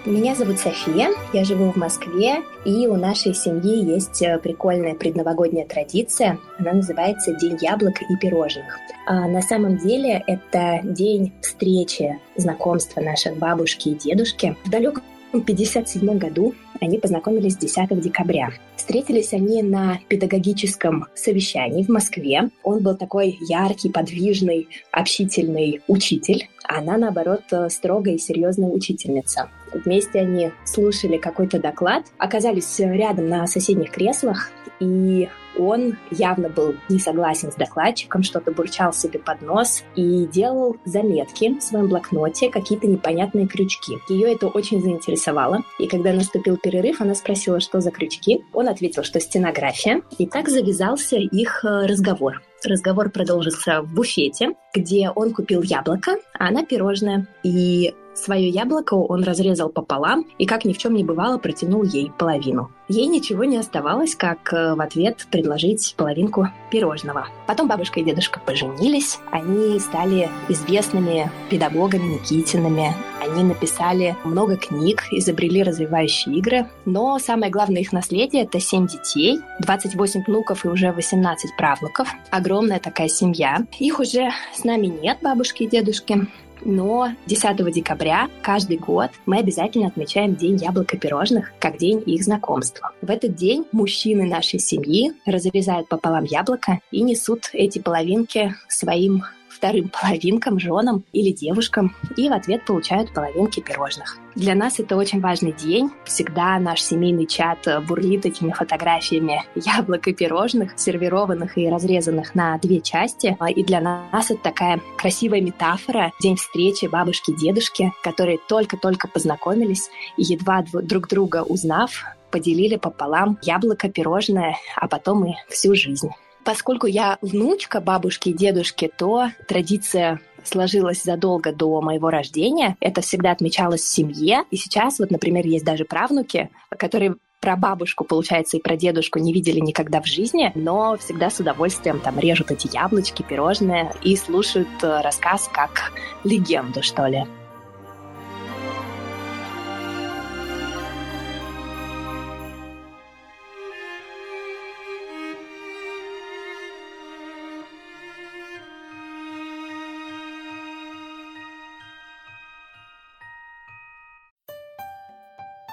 Меня 0.07 0.33
зовут 0.33 0.57
София, 0.57 1.09
я 1.33 1.43
живу 1.43 1.71
в 1.71 1.75
Москве, 1.75 2.37
и 2.65 2.87
у 2.87 2.95
нашей 2.95 3.35
семьи 3.35 3.85
есть 3.93 4.19
э, 4.23 4.39
прикольная 4.39 4.95
предновогодняя 4.95 5.67
традиция. 5.67 6.39
Она 6.57 6.73
называется 6.73 7.35
День 7.35 7.59
яблок 7.61 8.01
и 8.01 8.15
пирожных. 8.19 8.79
А 9.05 9.27
на 9.27 9.43
самом 9.43 9.77
деле 9.77 10.23
это 10.25 10.79
день 10.81 11.31
встречи, 11.43 12.19
знакомства 12.35 13.01
наших 13.01 13.37
бабушки 13.37 13.89
и 13.89 13.95
дедушки. 13.95 14.55
В 14.65 14.71
далеком 14.71 15.03
1957 15.31 16.17
году 16.17 16.55
они 16.81 16.97
познакомились 16.97 17.57
10 17.57 17.99
декабря. 17.99 18.49
Встретились 18.75 19.33
они 19.33 19.63
на 19.63 19.99
педагогическом 20.07 21.07
совещании 21.15 21.83
в 21.83 21.89
Москве. 21.89 22.49
Он 22.63 22.81
был 22.81 22.95
такой 22.95 23.37
яркий, 23.47 23.89
подвижный, 23.89 24.67
общительный 24.91 25.81
учитель, 25.87 26.49
а 26.67 26.79
она, 26.79 26.97
наоборот, 26.97 27.43
строгая 27.69 28.15
и 28.15 28.19
серьезная 28.19 28.69
учительница. 28.69 29.49
Вместе 29.73 30.19
они 30.19 30.51
слушали 30.65 31.17
какой-то 31.17 31.59
доклад, 31.59 32.05
оказались 32.17 32.79
рядом 32.79 33.27
на 33.27 33.47
соседних 33.47 33.91
креслах, 33.91 34.51
и 34.79 35.29
он 35.57 35.97
явно 36.11 36.49
был 36.49 36.75
не 36.89 36.99
согласен 36.99 37.51
с 37.51 37.55
докладчиком, 37.55 38.23
что-то 38.23 38.51
бурчал 38.51 38.93
себе 38.93 39.19
под 39.19 39.41
нос 39.41 39.83
и 39.95 40.25
делал 40.25 40.77
заметки 40.85 41.57
в 41.57 41.63
своем 41.63 41.87
блокноте, 41.87 42.49
какие-то 42.49 42.87
непонятные 42.87 43.47
крючки. 43.47 43.97
Ее 44.09 44.33
это 44.33 44.47
очень 44.47 44.81
заинтересовало, 44.81 45.63
и 45.79 45.87
когда 45.87 46.13
наступил 46.13 46.57
перерыв, 46.57 47.01
она 47.01 47.15
спросила, 47.15 47.59
что 47.59 47.81
за 47.81 47.91
крючки. 47.91 48.43
Он 48.53 48.67
ответил, 48.67 49.03
что 49.03 49.19
стенография, 49.19 50.01
и 50.17 50.27
так 50.27 50.49
завязался 50.49 51.17
их 51.17 51.63
э, 51.63 51.85
разговор. 51.85 52.41
Разговор 52.63 53.09
продолжился 53.09 53.81
в 53.81 53.93
буфете, 53.93 54.49
где 54.73 55.09
он 55.09 55.33
купил 55.33 55.61
яблоко, 55.61 56.17
а 56.37 56.47
она 56.47 56.65
пирожное. 56.65 57.27
И 57.43 57.93
Свое 58.17 58.49
яблоко 58.49 58.95
он 58.95 59.23
разрезал 59.23 59.69
пополам 59.69 60.25
и, 60.39 60.47
как 60.47 60.65
ни 60.65 60.73
в 60.73 60.79
чем 60.79 60.95
не 60.95 61.03
бывало, 61.03 61.37
протянул 61.37 61.83
ей 61.83 62.11
половину. 62.17 62.71
Ей 62.89 63.05
ничего 63.05 63.43
не 63.43 63.57
оставалось, 63.57 64.15
как 64.15 64.51
э, 64.53 64.73
в 64.73 64.81
ответ 64.81 65.27
предложить 65.29 65.93
половинку 65.97 66.47
пирожного. 66.71 67.27
Потом 67.45 67.67
бабушка 67.67 67.99
и 67.99 68.03
дедушка 68.03 68.39
поженились. 68.39 69.19
Они 69.29 69.77
стали 69.79 70.29
известными 70.49 71.29
педагогами 71.49 72.13
Никитинами. 72.15 72.95
Они 73.21 73.43
написали 73.43 74.15
много 74.23 74.55
книг, 74.55 75.03
изобрели 75.11 75.61
развивающие 75.61 76.37
игры. 76.37 76.65
Но 76.85 77.19
самое 77.19 77.51
главное 77.51 77.81
их 77.81 77.91
наследие— 77.91 78.43
это 78.45 78.59
7 78.59 78.87
детей, 78.87 79.41
28 79.59 80.23
внуков 80.25 80.65
и 80.65 80.69
уже 80.69 80.91
18 80.91 81.55
правнуков. 81.55 82.07
Огромная 82.31 82.79
такая 82.79 83.09
семья. 83.09 83.59
Их 83.77 83.99
уже 83.99 84.29
с 84.55 84.63
нами 84.63 84.87
нет, 84.87 85.19
бабушки 85.21 85.63
и 85.63 85.67
дедушки 85.67 86.27
но 86.63 87.09
10 87.25 87.73
декабря 87.73 88.29
каждый 88.41 88.77
год 88.77 89.11
мы 89.25 89.37
обязательно 89.37 89.87
отмечаем 89.87 90.35
День 90.35 90.57
яблока 90.57 90.97
пирожных 90.97 91.51
как 91.59 91.77
день 91.77 92.03
их 92.05 92.23
знакомства. 92.23 92.91
В 93.01 93.09
этот 93.09 93.35
день 93.35 93.65
мужчины 93.71 94.25
нашей 94.25 94.59
семьи 94.59 95.13
разрезают 95.25 95.87
пополам 95.87 96.23
яблоко 96.23 96.79
и 96.91 97.01
несут 97.01 97.49
эти 97.53 97.79
половинки 97.79 98.55
своим 98.67 99.23
вторым 99.57 99.89
половинкам, 99.89 100.59
женам 100.59 101.03
или 101.11 101.31
девушкам, 101.31 101.95
и 102.15 102.29
в 102.29 102.33
ответ 102.33 102.65
получают 102.65 103.13
половинки 103.13 103.59
пирожных. 103.59 104.17
Для 104.35 104.53
нас 104.53 104.79
это 104.79 104.95
очень 104.95 105.19
важный 105.19 105.51
день. 105.51 105.89
Всегда 106.05 106.59
наш 106.59 106.81
семейный 106.81 107.25
чат 107.25 107.67
бурлит 107.87 108.25
этими 108.25 108.51
фотографиями 108.51 109.43
яблок 109.55 110.07
и 110.07 110.13
пирожных, 110.13 110.73
сервированных 110.77 111.57
и 111.57 111.67
разрезанных 111.67 112.35
на 112.35 112.57
две 112.59 112.81
части. 112.81 113.35
И 113.55 113.63
для 113.63 113.81
нас 113.81 114.29
это 114.29 114.41
такая 114.43 114.79
красивая 114.97 115.41
метафора, 115.41 116.11
день 116.21 116.35
встречи 116.35 116.85
бабушки 116.85 117.31
и 117.31 117.35
дедушки, 117.35 117.91
которые 118.03 118.37
только-только 118.47 119.07
познакомились 119.07 119.89
и 120.17 120.23
едва 120.23 120.63
друг 120.71 121.07
друга 121.07 121.41
узнав, 121.41 122.03
поделили 122.29 122.75
пополам 122.75 123.39
яблоко, 123.41 123.89
пирожное, 123.89 124.57
а 124.75 124.87
потом 124.87 125.25
и 125.25 125.33
всю 125.49 125.73
жизнь. 125.73 126.09
Поскольку 126.47 126.87
я 126.87 127.17
внучка 127.21 127.81
бабушки 127.81 128.29
и 128.29 128.33
дедушки, 128.33 128.89
то 128.95 129.31
традиция 129.49 130.21
сложилась 130.45 131.03
задолго 131.03 131.51
до 131.51 131.81
моего 131.81 132.09
рождения. 132.09 132.77
Это 132.79 133.01
всегда 133.01 133.31
отмечалось 133.31 133.81
в 133.81 133.91
семье. 133.91 134.45
И 134.49 134.55
сейчас, 134.55 134.99
вот, 134.99 135.11
например, 135.11 135.45
есть 135.45 135.65
даже 135.65 135.83
правнуки, 135.83 136.49
которые 136.69 137.15
про 137.41 137.57
бабушку, 137.57 138.05
получается, 138.05 138.55
и 138.55 138.61
про 138.61 138.77
дедушку 138.77 139.19
не 139.19 139.33
видели 139.33 139.59
никогда 139.59 140.01
в 140.01 140.07
жизни, 140.07 140.53
но 140.55 140.95
всегда 140.95 141.29
с 141.29 141.37
удовольствием 141.41 141.99
там 141.99 142.17
режут 142.17 142.49
эти 142.49 142.73
яблочки, 142.73 143.23
пирожные 143.23 143.91
и 144.01 144.15
слушают 144.15 144.69
э, 144.83 145.01
рассказ 145.01 145.49
как 145.51 145.91
легенду, 146.23 146.81
что 146.81 147.07
ли. 147.07 147.25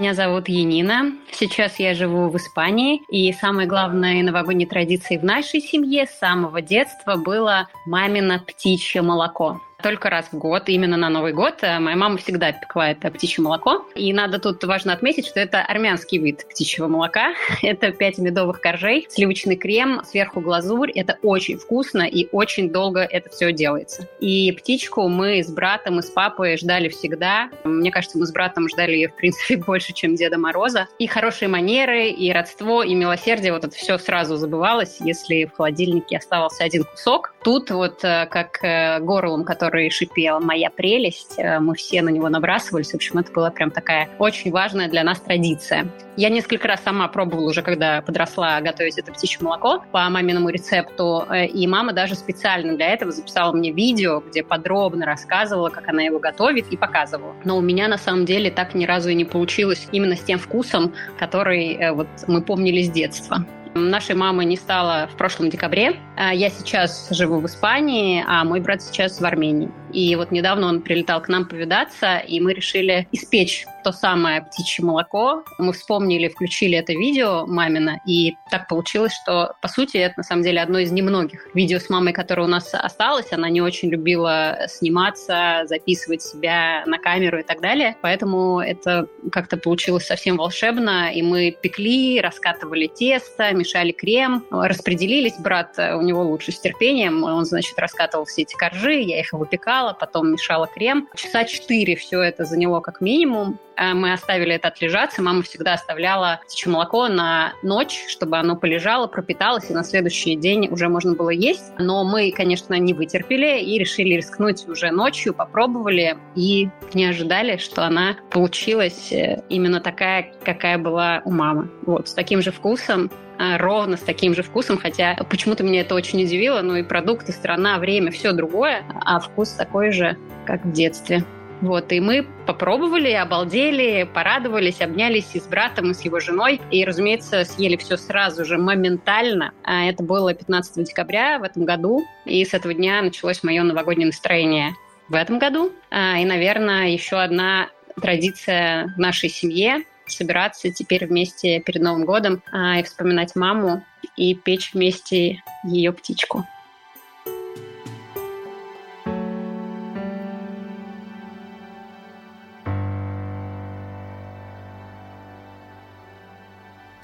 Меня 0.04 0.12
зовут 0.12 0.50
Енина. 0.50 1.12
Сейчас 1.32 1.78
я 1.78 1.94
живу 1.94 2.28
в 2.28 2.36
Испании. 2.36 3.00
И 3.08 3.32
самой 3.32 3.64
главной 3.64 4.20
новогодней 4.20 4.66
традицией 4.66 5.18
в 5.18 5.24
нашей 5.24 5.62
семье 5.62 6.04
с 6.06 6.18
самого 6.18 6.60
детства 6.60 7.16
было 7.16 7.68
мамино 7.86 8.38
птичье 8.38 9.00
молоко 9.00 9.62
только 9.84 10.08
раз 10.08 10.28
в 10.32 10.38
год, 10.38 10.70
именно 10.70 10.96
на 10.96 11.10
Новый 11.10 11.34
год. 11.34 11.56
Э, 11.60 11.78
моя 11.78 11.94
мама 11.94 12.16
всегда 12.16 12.52
пекла 12.52 12.92
это 12.92 13.10
птичье 13.10 13.44
молоко. 13.44 13.86
И 13.94 14.14
надо 14.14 14.38
тут 14.38 14.64
важно 14.64 14.94
отметить, 14.94 15.26
что 15.26 15.40
это 15.40 15.60
армянский 15.60 16.16
вид 16.16 16.46
птичьего 16.48 16.88
молока. 16.88 17.34
Это 17.62 17.92
5 17.92 18.18
медовых 18.18 18.62
коржей, 18.62 19.06
сливочный 19.10 19.56
крем, 19.56 20.00
сверху 20.04 20.40
глазурь. 20.40 20.90
Это 20.92 21.18
очень 21.22 21.58
вкусно 21.58 22.02
и 22.02 22.28
очень 22.32 22.70
долго 22.70 23.00
это 23.00 23.28
все 23.28 23.52
делается. 23.52 24.08
И 24.20 24.52
птичку 24.52 25.08
мы 25.08 25.42
с 25.42 25.52
братом 25.52 25.98
и 25.98 26.02
с 26.02 26.08
папой 26.08 26.56
ждали 26.56 26.88
всегда. 26.88 27.50
Мне 27.64 27.90
кажется, 27.90 28.16
мы 28.16 28.24
с 28.26 28.32
братом 28.32 28.70
ждали 28.70 28.92
ее, 28.92 29.08
в 29.08 29.16
принципе, 29.16 29.56
больше, 29.66 29.92
чем 29.92 30.14
Деда 30.14 30.38
Мороза. 30.38 30.88
И 30.98 31.06
хорошие 31.06 31.48
манеры, 31.48 32.08
и 32.08 32.32
родство, 32.32 32.82
и 32.82 32.94
милосердие, 32.94 33.52
вот 33.52 33.64
это 33.64 33.76
все 33.76 33.98
сразу 33.98 34.36
забывалось, 34.36 34.96
если 35.00 35.44
в 35.44 35.56
холодильнике 35.56 36.16
оставался 36.16 36.64
один 36.64 36.84
кусок. 36.84 37.34
Тут 37.44 37.70
вот 37.70 38.02
э, 38.02 38.26
как 38.30 38.64
э, 38.64 39.00
горлом, 39.00 39.44
который 39.44 39.73
который 39.74 39.90
шипел 39.90 40.38
«Моя 40.38 40.70
прелесть». 40.70 41.34
Э, 41.36 41.58
мы 41.58 41.74
все 41.74 42.00
на 42.00 42.08
него 42.08 42.28
набрасывались. 42.28 42.92
В 42.92 42.94
общем, 42.94 43.18
это 43.18 43.32
была 43.32 43.50
прям 43.50 43.72
такая 43.72 44.08
очень 44.20 44.52
важная 44.52 44.88
для 44.88 45.02
нас 45.02 45.18
традиция. 45.18 45.88
Я 46.16 46.28
несколько 46.28 46.68
раз 46.68 46.80
сама 46.84 47.08
пробовала 47.08 47.50
уже, 47.50 47.62
когда 47.62 48.00
подросла, 48.00 48.60
готовить 48.60 48.98
это 48.98 49.10
птичье 49.10 49.42
молоко 49.42 49.82
по 49.90 50.08
маминому 50.08 50.48
рецепту. 50.50 51.24
Э, 51.28 51.46
и 51.46 51.66
мама 51.66 51.92
даже 51.92 52.14
специально 52.14 52.76
для 52.76 52.90
этого 52.90 53.10
записала 53.10 53.52
мне 53.52 53.72
видео, 53.72 54.20
где 54.20 54.44
подробно 54.44 55.06
рассказывала, 55.06 55.70
как 55.70 55.88
она 55.88 56.02
его 56.02 56.20
готовит 56.20 56.72
и 56.72 56.76
показывала. 56.76 57.34
Но 57.44 57.56
у 57.56 57.60
меня 57.60 57.88
на 57.88 57.98
самом 57.98 58.26
деле 58.26 58.52
так 58.52 58.76
ни 58.76 58.86
разу 58.86 59.08
и 59.08 59.14
не 59.16 59.24
получилось 59.24 59.88
именно 59.90 60.14
с 60.14 60.20
тем 60.20 60.38
вкусом, 60.38 60.94
который 61.18 61.74
э, 61.74 61.90
вот 61.90 62.06
мы 62.28 62.42
помнили 62.42 62.82
с 62.82 62.90
детства. 62.90 63.44
Нашей 63.74 64.14
мамы 64.14 64.44
не 64.44 64.56
стало 64.56 65.08
в 65.12 65.16
прошлом 65.16 65.50
декабре. 65.50 65.96
А 66.16 66.32
я 66.32 66.48
сейчас 66.48 67.08
живу 67.10 67.40
в 67.40 67.46
Испании, 67.46 68.24
а 68.26 68.44
мой 68.44 68.60
брат 68.60 68.82
сейчас 68.82 69.20
в 69.20 69.24
Армении. 69.24 69.70
И 69.94 70.16
вот 70.16 70.32
недавно 70.32 70.66
он 70.66 70.82
прилетал 70.82 71.22
к 71.22 71.28
нам 71.28 71.46
повидаться, 71.46 72.18
и 72.18 72.40
мы 72.40 72.52
решили 72.52 73.06
испечь 73.12 73.64
то 73.84 73.92
самое 73.92 74.42
птичье 74.42 74.84
молоко. 74.84 75.44
Мы 75.58 75.72
вспомнили, 75.72 76.28
включили 76.28 76.76
это 76.78 76.92
видео 76.94 77.46
мамина, 77.46 78.00
и 78.06 78.34
так 78.50 78.66
получилось, 78.66 79.12
что, 79.12 79.54
по 79.60 79.68
сути, 79.68 79.98
это 79.98 80.14
на 80.16 80.22
самом 80.22 80.42
деле 80.42 80.62
одно 80.62 80.78
из 80.78 80.90
немногих 80.90 81.54
видео 81.54 81.78
с 81.78 81.90
мамой, 81.90 82.12
которое 82.12 82.42
у 82.42 82.48
нас 82.48 82.72
осталось. 82.72 83.32
Она 83.32 83.50
не 83.50 83.60
очень 83.60 83.90
любила 83.90 84.58
сниматься, 84.68 85.64
записывать 85.66 86.22
себя 86.22 86.82
на 86.86 86.98
камеру 86.98 87.38
и 87.38 87.42
так 87.42 87.60
далее. 87.60 87.96
Поэтому 88.00 88.60
это 88.60 89.06
как-то 89.30 89.58
получилось 89.58 90.06
совсем 90.06 90.38
волшебно, 90.38 91.12
и 91.12 91.20
мы 91.22 91.50
пекли, 91.50 92.20
раскатывали 92.20 92.86
тесто, 92.86 93.52
мешали 93.52 93.92
крем, 93.92 94.44
распределились. 94.50 95.34
Брат, 95.38 95.78
у 95.78 96.00
него 96.00 96.22
лучше 96.22 96.52
с 96.52 96.58
терпением, 96.58 97.22
он, 97.22 97.44
значит, 97.44 97.78
раскатывал 97.78 98.24
все 98.24 98.42
эти 98.42 98.54
коржи, 98.54 98.94
я 98.94 99.20
их 99.20 99.32
выпекала, 99.32 99.83
нарезала, 99.84 99.94
потом 99.94 100.32
мешала 100.32 100.66
крем. 100.66 101.08
Часа 101.14 101.44
четыре 101.44 101.96
все 101.96 102.20
это 102.20 102.44
заняло 102.44 102.80
как 102.80 103.00
минимум. 103.00 103.58
Э, 103.76 103.94
мы 103.94 104.12
оставили 104.12 104.54
это 104.54 104.68
отлежаться. 104.68 105.22
Мама 105.22 105.42
всегда 105.42 105.74
оставляла 105.74 106.40
птичье 106.44 106.70
молоко 106.70 107.08
на 107.08 107.52
ночь, 107.62 108.04
чтобы 108.08 108.38
оно 108.38 108.56
полежало, 108.56 109.06
пропиталось, 109.06 109.70
и 109.70 109.74
на 109.74 109.84
следующий 109.84 110.36
день 110.36 110.68
уже 110.70 110.88
можно 110.88 111.14
было 111.14 111.30
есть. 111.30 111.72
Но 111.78 112.04
мы, 112.04 112.32
конечно, 112.32 112.74
не 112.74 112.94
вытерпели 112.94 113.60
и 113.60 113.78
решили 113.78 114.14
рискнуть 114.14 114.66
уже 114.68 114.90
ночью, 114.90 115.34
попробовали 115.34 116.16
и 116.34 116.68
не 116.94 117.06
ожидали, 117.06 117.56
что 117.56 117.84
она 117.84 118.16
получилась 118.30 119.12
э, 119.12 119.42
именно 119.48 119.80
такая, 119.80 120.32
какая 120.44 120.78
была 120.78 121.22
у 121.24 121.30
мамы. 121.30 121.70
Вот, 121.86 122.08
с 122.08 122.14
таким 122.14 122.42
же 122.42 122.50
вкусом 122.50 123.10
ровно 123.38 123.96
с 123.96 124.00
таким 124.00 124.34
же 124.34 124.42
вкусом, 124.42 124.78
хотя 124.78 125.16
почему-то 125.28 125.64
меня 125.64 125.80
это 125.80 125.94
очень 125.94 126.22
удивило, 126.22 126.62
но 126.62 126.76
и 126.76 126.82
продукты, 126.82 127.32
страна, 127.32 127.78
время, 127.78 128.10
все 128.10 128.32
другое, 128.32 128.84
а 129.04 129.20
вкус 129.20 129.50
такой 129.50 129.90
же, 129.90 130.16
как 130.46 130.64
в 130.64 130.72
детстве. 130.72 131.24
Вот, 131.60 131.92
и 131.92 132.00
мы 132.00 132.26
попробовали, 132.46 133.12
обалдели, 133.12 134.08
порадовались, 134.12 134.82
обнялись 134.82 135.34
и 135.34 135.40
с 135.40 135.44
братом, 135.44 135.92
и 135.92 135.94
с 135.94 136.02
его 136.02 136.20
женой. 136.20 136.60
И, 136.70 136.84
разумеется, 136.84 137.44
съели 137.44 137.76
все 137.76 137.96
сразу 137.96 138.44
же, 138.44 138.58
моментально. 138.58 139.52
А 139.62 139.84
это 139.86 140.02
было 140.02 140.34
15 140.34 140.84
декабря 140.84 141.38
в 141.38 141.42
этом 141.42 141.64
году. 141.64 142.04
И 142.26 142.44
с 142.44 142.52
этого 142.52 142.74
дня 142.74 143.00
началось 143.00 143.42
мое 143.42 143.62
новогоднее 143.62 144.06
настроение 144.06 144.74
в 145.08 145.14
этом 145.14 145.38
году. 145.38 145.72
А, 145.90 146.18
и, 146.18 146.24
наверное, 146.26 146.88
еще 146.88 147.16
одна 147.16 147.68
традиция 148.00 148.92
в 148.96 148.98
нашей 148.98 149.30
семье 149.30 149.84
собираться 150.06 150.70
теперь 150.70 151.06
вместе 151.06 151.60
перед 151.60 151.82
Новым 151.82 152.04
годом 152.04 152.42
а, 152.52 152.78
и 152.78 152.82
вспоминать 152.82 153.36
маму 153.36 153.84
и 154.16 154.34
печь 154.34 154.72
вместе 154.74 155.42
ее 155.64 155.92
птичку. 155.92 156.46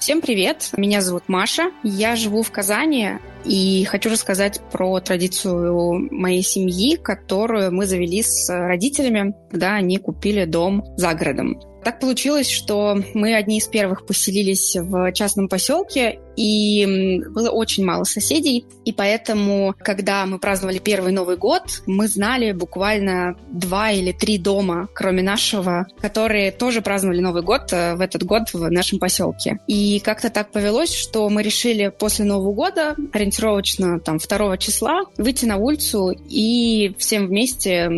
Всем 0.01 0.19
привет! 0.19 0.71
Меня 0.77 1.01
зовут 1.01 1.29
Маша. 1.29 1.71
Я 1.83 2.15
живу 2.15 2.41
в 2.41 2.51
Казани 2.51 3.19
и 3.45 3.85
хочу 3.85 4.09
рассказать 4.09 4.59
про 4.71 4.99
традицию 4.99 6.09
моей 6.11 6.41
семьи, 6.41 6.95
которую 6.95 7.71
мы 7.71 7.85
завели 7.85 8.23
с 8.23 8.49
родителями, 8.49 9.35
когда 9.51 9.75
они 9.75 9.99
купили 9.99 10.45
дом 10.45 10.83
за 10.97 11.13
городом. 11.13 11.70
Так 11.83 11.99
получилось, 11.99 12.49
что 12.49 12.97
мы 13.15 13.33
одни 13.35 13.57
из 13.57 13.67
первых 13.67 14.05
поселились 14.05 14.75
в 14.75 15.11
частном 15.13 15.49
поселке, 15.49 16.19
и 16.35 17.21
было 17.29 17.49
очень 17.49 17.85
мало 17.85 18.03
соседей, 18.03 18.65
и 18.85 18.91
поэтому, 18.91 19.75
когда 19.79 20.25
мы 20.25 20.39
праздновали 20.39 20.79
первый 20.79 21.11
Новый 21.11 21.37
год, 21.37 21.63
мы 21.85 22.07
знали 22.07 22.51
буквально 22.51 23.35
два 23.51 23.91
или 23.91 24.11
три 24.11 24.37
дома, 24.37 24.87
кроме 24.93 25.21
нашего, 25.21 25.87
которые 25.99 26.51
тоже 26.51 26.81
праздновали 26.81 27.19
Новый 27.19 27.43
год 27.43 27.71
э, 27.71 27.95
в 27.95 28.01
этот 28.01 28.23
год 28.23 28.53
в 28.53 28.69
нашем 28.69 28.99
поселке. 28.99 29.59
И 29.67 29.99
как-то 29.99 30.29
так 30.29 30.51
повелось, 30.51 30.93
что 30.93 31.29
мы 31.29 31.43
решили 31.43 31.91
после 31.97 32.25
Нового 32.25 32.53
года, 32.53 32.95
ориентировочно 33.13 33.99
там 33.99 34.17
2 34.17 34.57
числа, 34.57 35.01
выйти 35.17 35.45
на 35.45 35.57
улицу 35.57 36.11
и 36.29 36.95
всем 36.97 37.27
вместе 37.27 37.89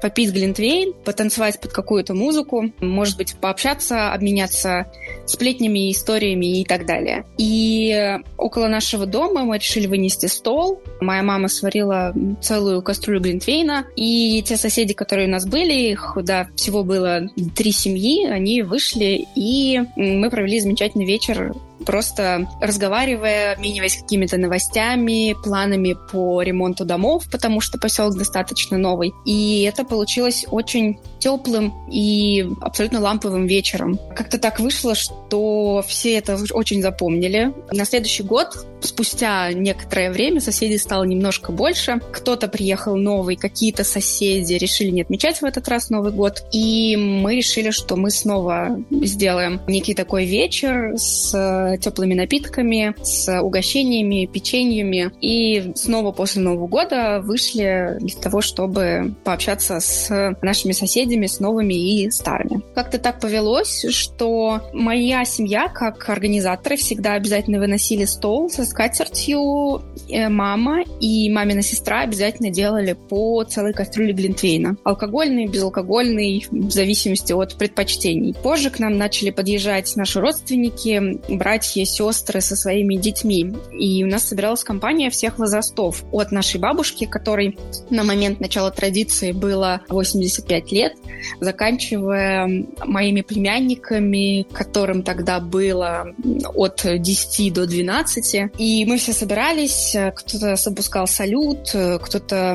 попить 0.00 0.32
глинтвейн, 0.32 0.92
потанцевать 1.04 1.60
под 1.60 1.72
какую-то 1.72 2.14
музыку, 2.14 2.72
может 2.80 3.16
быть, 3.16 3.34
пообщаться, 3.40 4.12
обменяться 4.12 4.90
сплетнями, 5.26 5.92
историями 5.92 6.60
и 6.60 6.64
так 6.64 6.86
далее. 6.86 7.24
И 7.38 7.71
около 8.36 8.68
нашего 8.68 9.06
дома 9.06 9.44
мы 9.44 9.58
решили 9.58 9.86
вынести 9.86 10.26
стол. 10.26 10.80
Моя 11.00 11.22
мама 11.22 11.48
сварила 11.48 12.14
целую 12.40 12.82
кастрюлю 12.82 13.20
глинтвейна, 13.20 13.86
и 13.96 14.42
те 14.42 14.56
соседи, 14.56 14.94
которые 14.94 15.28
у 15.28 15.30
нас 15.30 15.46
были, 15.46 15.72
их, 15.72 16.16
да, 16.22 16.48
всего 16.56 16.84
было 16.84 17.28
три 17.54 17.72
семьи, 17.72 18.26
они 18.26 18.62
вышли, 18.62 19.26
и 19.34 19.80
мы 19.96 20.30
провели 20.30 20.60
замечательный 20.60 21.06
вечер 21.06 21.54
просто 21.82 22.48
разговаривая, 22.60 23.54
обмениваясь 23.54 23.96
какими-то 23.96 24.38
новостями, 24.38 25.34
планами 25.42 25.96
по 26.10 26.42
ремонту 26.42 26.84
домов, 26.84 27.24
потому 27.30 27.60
что 27.60 27.78
поселок 27.78 28.16
достаточно 28.16 28.78
новый. 28.78 29.12
И 29.24 29.62
это 29.62 29.84
получилось 29.84 30.46
очень 30.50 30.98
теплым 31.18 31.72
и 31.90 32.46
абсолютно 32.60 33.00
ламповым 33.00 33.46
вечером. 33.46 33.98
Как-то 34.14 34.38
так 34.38 34.60
вышло, 34.60 34.94
что 34.94 35.84
все 35.86 36.18
это 36.18 36.38
очень 36.52 36.82
запомнили. 36.82 37.52
На 37.72 37.84
следующий 37.84 38.22
год, 38.22 38.66
спустя 38.82 39.52
некоторое 39.52 40.10
время, 40.10 40.40
соседей 40.40 40.78
стало 40.78 41.04
немножко 41.04 41.52
больше. 41.52 42.00
Кто-то 42.12 42.48
приехал 42.48 42.96
новый, 42.96 43.36
какие-то 43.36 43.84
соседи 43.84 44.54
решили 44.54 44.90
не 44.90 45.02
отмечать 45.02 45.40
в 45.40 45.44
этот 45.44 45.68
раз 45.68 45.90
Новый 45.90 46.12
год. 46.12 46.42
И 46.52 46.96
мы 46.96 47.36
решили, 47.36 47.70
что 47.70 47.96
мы 47.96 48.10
снова 48.10 48.78
сделаем 48.90 49.60
некий 49.66 49.94
такой 49.94 50.24
вечер 50.24 50.92
с 50.96 51.78
теплыми 51.80 52.14
напитками, 52.14 52.94
с 53.02 53.40
угощениями, 53.40 54.26
печеньями. 54.26 55.12
И 55.20 55.72
снова 55.74 56.12
после 56.12 56.42
Нового 56.42 56.66
года 56.66 57.20
вышли 57.22 57.96
для 58.00 58.20
того, 58.20 58.40
чтобы 58.40 59.14
пообщаться 59.24 59.80
с 59.80 60.36
нашими 60.42 60.72
соседями, 60.72 61.26
с 61.26 61.40
новыми 61.40 61.74
и 61.74 62.10
старыми. 62.10 62.62
Как-то 62.74 62.98
так 62.98 63.20
повелось, 63.20 63.86
что 63.90 64.60
моя 64.72 65.24
семья, 65.24 65.68
как 65.68 66.08
организаторы, 66.08 66.76
всегда 66.76 67.14
обязательно 67.14 67.58
выносили 67.58 68.04
стол 68.04 68.50
со 68.50 68.64
скатертью. 68.72 69.82
Э, 70.08 70.28
мама 70.28 70.82
и 71.00 71.30
мамина 71.30 71.62
сестра 71.62 72.00
обязательно 72.00 72.50
делали 72.50 72.94
по 73.08 73.44
целой 73.44 73.72
кастрюле 73.72 74.12
глинтвейна. 74.12 74.76
Алкогольный, 74.84 75.46
безалкогольный, 75.46 76.46
в 76.50 76.70
зависимости 76.70 77.32
от 77.32 77.56
предпочтений. 77.56 78.34
Позже 78.34 78.70
к 78.70 78.78
нам 78.78 78.98
начали 78.98 79.30
подъезжать 79.30 79.94
наши 79.96 80.20
родственники, 80.20 81.20
брать 81.28 81.52
братья, 81.52 81.84
сестры 81.84 82.40
со 82.40 82.56
своими 82.56 82.96
детьми. 82.96 83.52
И 83.78 84.02
у 84.04 84.06
нас 84.06 84.26
собиралась 84.26 84.64
компания 84.64 85.10
всех 85.10 85.38
возрастов. 85.38 86.02
От 86.10 86.32
нашей 86.32 86.58
бабушки, 86.58 87.04
которой 87.04 87.58
на 87.90 88.04
момент 88.04 88.40
начала 88.40 88.70
традиции 88.70 89.32
было 89.32 89.82
85 89.88 90.72
лет, 90.72 90.94
заканчивая 91.40 92.64
моими 92.84 93.20
племянниками, 93.20 94.46
которым 94.50 95.02
тогда 95.02 95.40
было 95.40 96.06
от 96.54 96.84
10 96.84 97.52
до 97.52 97.66
12. 97.66 98.52
И 98.62 98.84
мы 98.84 98.96
все 98.96 99.12
собирались, 99.12 99.96
кто-то 100.14 100.54
запускал 100.54 101.08
салют, 101.08 101.74
кто-то 102.00 102.54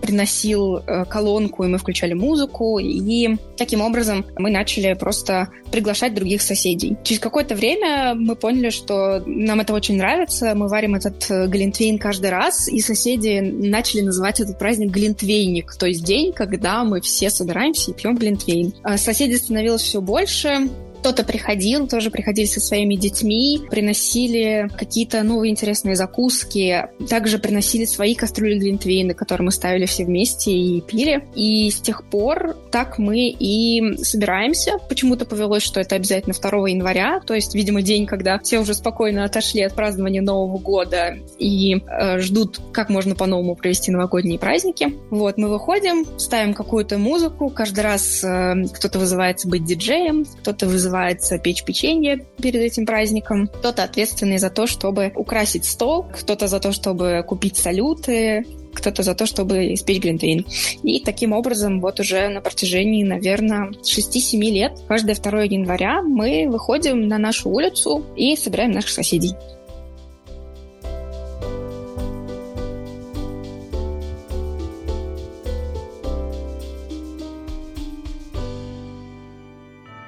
приносил 0.00 0.76
э, 0.76 1.04
колонку, 1.04 1.64
и 1.64 1.66
мы 1.66 1.78
включали 1.78 2.14
музыку, 2.14 2.78
и 2.78 3.36
таким 3.56 3.80
образом 3.80 4.24
мы 4.36 4.50
начали 4.50 4.94
просто 4.94 5.48
приглашать 5.72 6.14
других 6.14 6.40
соседей. 6.42 6.96
Через 7.02 7.20
какое-то 7.20 7.54
время 7.54 8.14
мы 8.14 8.36
поняли, 8.36 8.70
что 8.70 9.22
нам 9.26 9.60
это 9.60 9.74
очень 9.74 9.96
нравится, 9.96 10.54
мы 10.54 10.68
варим 10.68 10.94
этот 10.94 11.30
э, 11.30 11.46
глинтвейн 11.48 11.98
каждый 11.98 12.30
раз, 12.30 12.68
и 12.68 12.80
соседи 12.80 13.40
начали 13.40 14.02
называть 14.02 14.40
этот 14.40 14.58
праздник 14.58 14.90
глинтвейник, 14.90 15.74
то 15.74 15.86
есть 15.86 16.04
день, 16.04 16.32
когда 16.32 16.84
мы 16.84 17.00
все 17.00 17.28
собираемся 17.28 17.90
и 17.90 17.94
пьем 17.94 18.16
глинтвейн. 18.16 18.74
А 18.82 18.96
соседей 18.96 19.36
становилось 19.36 19.82
все 19.82 20.00
больше, 20.00 20.68
кто-то 20.98 21.24
приходил, 21.24 21.86
тоже 21.86 22.10
приходили 22.10 22.46
со 22.46 22.60
своими 22.60 22.96
детьми, 22.96 23.60
приносили 23.70 24.68
какие-то 24.76 25.22
новые 25.22 25.50
интересные 25.50 25.96
закуски, 25.96 26.86
также 27.08 27.38
приносили 27.38 27.84
свои 27.84 28.14
кастрюли 28.14 28.58
глинтвейна, 28.58 29.14
которые 29.14 29.46
мы 29.46 29.52
ставили 29.52 29.86
все 29.86 30.04
вместе 30.04 30.52
и 30.52 30.80
пили. 30.80 31.24
И 31.34 31.70
с 31.70 31.80
тех 31.80 32.04
пор 32.04 32.56
так 32.72 32.98
мы 32.98 33.28
и 33.28 33.96
собираемся. 34.02 34.78
Почему-то 34.88 35.24
повелось, 35.24 35.62
что 35.62 35.80
это 35.80 35.94
обязательно 35.94 36.34
2 36.34 36.68
января, 36.68 37.20
то 37.20 37.34
есть, 37.34 37.54
видимо, 37.54 37.82
день, 37.82 38.06
когда 38.06 38.38
все 38.38 38.58
уже 38.58 38.74
спокойно 38.74 39.24
отошли 39.24 39.62
от 39.62 39.74
празднования 39.74 40.22
Нового 40.22 40.58
года 40.58 41.16
и 41.38 41.76
э, 41.76 42.18
ждут, 42.18 42.60
как 42.72 42.88
можно 42.88 43.14
по-новому 43.14 43.54
провести 43.54 43.90
новогодние 43.90 44.38
праздники. 44.38 44.94
Вот, 45.10 45.38
мы 45.38 45.48
выходим, 45.48 46.04
ставим 46.18 46.54
какую-то 46.54 46.98
музыку, 46.98 47.50
каждый 47.50 47.80
раз 47.80 48.24
э, 48.24 48.64
кто-то 48.74 48.98
вызывается 48.98 49.48
быть 49.48 49.64
диджеем, 49.64 50.24
кто-то 50.24 50.66
вызывается 50.66 50.87
называется 50.88 51.38
«Печь 51.38 51.64
печенье» 51.64 52.24
перед 52.40 52.62
этим 52.62 52.86
праздником. 52.86 53.46
Кто-то 53.46 53.84
ответственный 53.84 54.38
за 54.38 54.48
то, 54.48 54.66
чтобы 54.66 55.12
украсить 55.14 55.66
стол, 55.66 56.04
кто-то 56.04 56.46
за 56.48 56.60
то, 56.60 56.72
чтобы 56.72 57.22
купить 57.26 57.56
салюты, 57.58 58.46
кто-то 58.72 59.02
за 59.02 59.14
то, 59.14 59.26
чтобы 59.26 59.74
испечь 59.74 60.00
глинтвейн. 60.00 60.46
И 60.82 61.00
таким 61.00 61.32
образом 61.32 61.80
вот 61.80 62.00
уже 62.00 62.28
на 62.28 62.40
протяжении, 62.40 63.04
наверное, 63.04 63.70
6-7 63.82 64.40
лет, 64.50 64.78
каждое 64.88 65.14
2 65.14 65.42
января 65.42 66.00
мы 66.02 66.48
выходим 66.48 67.06
на 67.06 67.18
нашу 67.18 67.50
улицу 67.50 68.04
и 68.16 68.34
собираем 68.36 68.70
наших 68.70 68.90
соседей. 68.90 69.34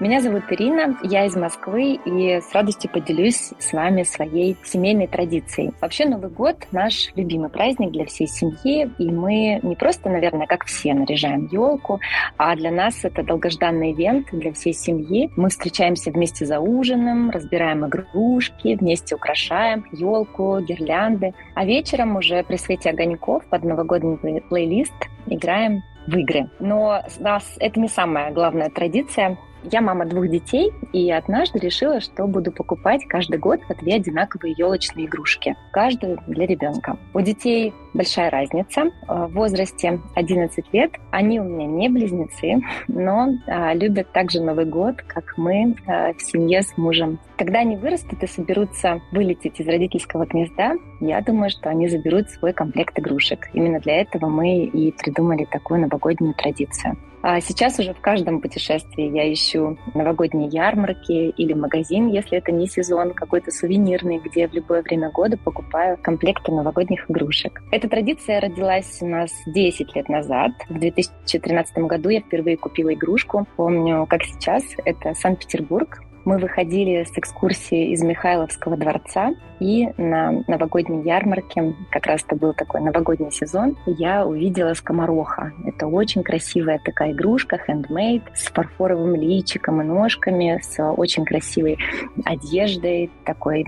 Меня 0.00 0.22
зовут 0.22 0.44
Ирина, 0.48 0.96
я 1.02 1.26
из 1.26 1.36
Москвы 1.36 2.00
и 2.06 2.40
с 2.40 2.54
радостью 2.54 2.90
поделюсь 2.90 3.52
с 3.58 3.72
вами 3.74 4.02
своей 4.04 4.56
семейной 4.64 5.06
традицией. 5.06 5.72
Вообще 5.78 6.06
Новый 6.06 6.30
год– 6.30 6.56
наш 6.72 7.12
любимый 7.16 7.50
праздник 7.50 7.90
для 7.90 8.06
всей 8.06 8.26
семьи, 8.26 8.90
и 8.96 9.10
мы 9.10 9.60
не 9.62 9.76
просто, 9.76 10.08
наверное, 10.08 10.46
как 10.46 10.64
все 10.64 10.94
наряжаем 10.94 11.50
елку, 11.52 12.00
а 12.38 12.56
для 12.56 12.70
нас 12.70 13.04
это 13.04 13.22
долгожданный 13.22 13.92
ивент 13.92 14.28
для 14.32 14.54
всей 14.54 14.72
семьи. 14.72 15.30
Мы 15.36 15.50
встречаемся 15.50 16.10
вместе 16.10 16.46
за 16.46 16.60
ужином, 16.60 17.28
разбираем 17.28 17.84
игрушки, 17.84 18.76
вместе 18.76 19.16
украшаем 19.16 19.84
елку, 19.92 20.60
гирлянды, 20.60 21.34
а 21.54 21.66
вечером 21.66 22.16
уже 22.16 22.42
при 22.42 22.56
свете 22.56 22.88
огоньков 22.88 23.44
под 23.50 23.64
новогодний 23.64 24.40
плейлист 24.48 24.94
играем 25.26 25.82
в 26.06 26.16
игры. 26.16 26.48
Но 26.58 27.02
нас 27.18 27.44
это 27.58 27.78
не 27.78 27.88
самая 27.88 28.32
главная 28.32 28.70
традиция. 28.70 29.36
Я 29.64 29.80
мама 29.82 30.06
двух 30.06 30.28
детей, 30.28 30.72
и 30.92 31.10
однажды 31.10 31.58
решила, 31.58 32.00
что 32.00 32.26
буду 32.26 32.50
покупать 32.50 33.04
каждый 33.06 33.38
год 33.38 33.60
по 33.68 33.74
две 33.74 33.96
одинаковые 33.96 34.54
елочные 34.56 35.06
игрушки, 35.06 35.54
каждую 35.72 36.18
для 36.26 36.46
ребенка. 36.46 36.96
У 37.12 37.20
детей 37.20 37.74
большая 37.94 38.30
разница 38.30 38.82
э, 38.82 38.90
в 39.08 39.32
возрасте 39.32 40.00
11 40.14 40.64
лет. 40.72 40.92
Они 41.10 41.40
у 41.40 41.44
меня 41.44 41.66
не 41.66 41.88
близнецы, 41.88 42.60
но 42.88 43.30
а, 43.46 43.74
любят 43.74 44.12
также 44.12 44.40
Новый 44.40 44.64
год, 44.64 45.02
как 45.02 45.36
мы 45.36 45.74
а, 45.86 46.12
в 46.12 46.22
семье 46.22 46.62
с 46.62 46.76
мужем. 46.76 47.18
Когда 47.36 47.60
они 47.60 47.76
вырастут 47.76 48.22
и 48.22 48.26
соберутся 48.26 49.00
вылететь 49.12 49.60
из 49.60 49.66
родительского 49.66 50.26
гнезда, 50.26 50.74
я 51.00 51.20
думаю, 51.20 51.50
что 51.50 51.70
они 51.70 51.88
заберут 51.88 52.30
свой 52.30 52.52
комплект 52.52 52.98
игрушек. 52.98 53.48
Именно 53.52 53.80
для 53.80 54.00
этого 54.00 54.26
мы 54.26 54.64
и 54.64 54.92
придумали 54.92 55.46
такую 55.50 55.80
новогоднюю 55.80 56.34
традицию. 56.34 56.96
А 57.22 57.40
сейчас 57.40 57.78
уже 57.78 57.92
в 57.92 58.00
каждом 58.00 58.40
путешествии 58.40 59.10
я 59.14 59.30
ищу 59.30 59.76
новогодние 59.92 60.48
ярмарки 60.48 61.28
или 61.28 61.52
магазин, 61.52 62.08
если 62.08 62.38
это 62.38 62.50
не 62.50 62.66
сезон, 62.66 63.12
какой-то 63.12 63.50
сувенирный, 63.50 64.18
где 64.18 64.48
в 64.48 64.54
любое 64.54 64.82
время 64.82 65.10
года 65.10 65.36
покупаю 65.36 65.98
комплекты 66.00 66.50
новогодних 66.50 67.10
игрушек. 67.10 67.62
Эта 67.80 67.88
традиция 67.88 68.42
родилась 68.42 68.98
у 69.00 69.06
нас 69.06 69.32
10 69.46 69.96
лет 69.96 70.10
назад. 70.10 70.52
В 70.68 70.78
2013 70.78 71.78
году 71.78 72.10
я 72.10 72.20
впервые 72.20 72.58
купила 72.58 72.92
игрушку. 72.92 73.46
Помню, 73.56 74.04
как 74.06 74.22
сейчас. 74.22 74.62
Это 74.84 75.14
Санкт-Петербург. 75.14 76.02
Мы 76.26 76.36
выходили 76.36 77.04
с 77.04 77.16
экскурсии 77.16 77.92
из 77.92 78.02
Михайловского 78.02 78.76
дворца, 78.76 79.30
и 79.60 79.88
на 79.98 80.42
новогодней 80.48 81.02
ярмарке, 81.02 81.74
как 81.90 82.06
раз 82.06 82.24
это 82.26 82.34
был 82.34 82.54
такой 82.54 82.80
новогодний 82.80 83.30
сезон, 83.30 83.76
я 83.86 84.26
увидела 84.26 84.74
скомороха. 84.74 85.52
Это 85.66 85.86
очень 85.86 86.22
красивая 86.22 86.80
такая 86.84 87.12
игрушка, 87.12 87.60
handmade, 87.68 88.22
с 88.34 88.46
фарфоровым 88.46 89.14
личиком 89.14 89.82
и 89.82 89.84
ножками, 89.84 90.60
с 90.62 90.82
очень 90.82 91.24
красивой 91.24 91.78
одеждой, 92.24 93.10
такой 93.24 93.64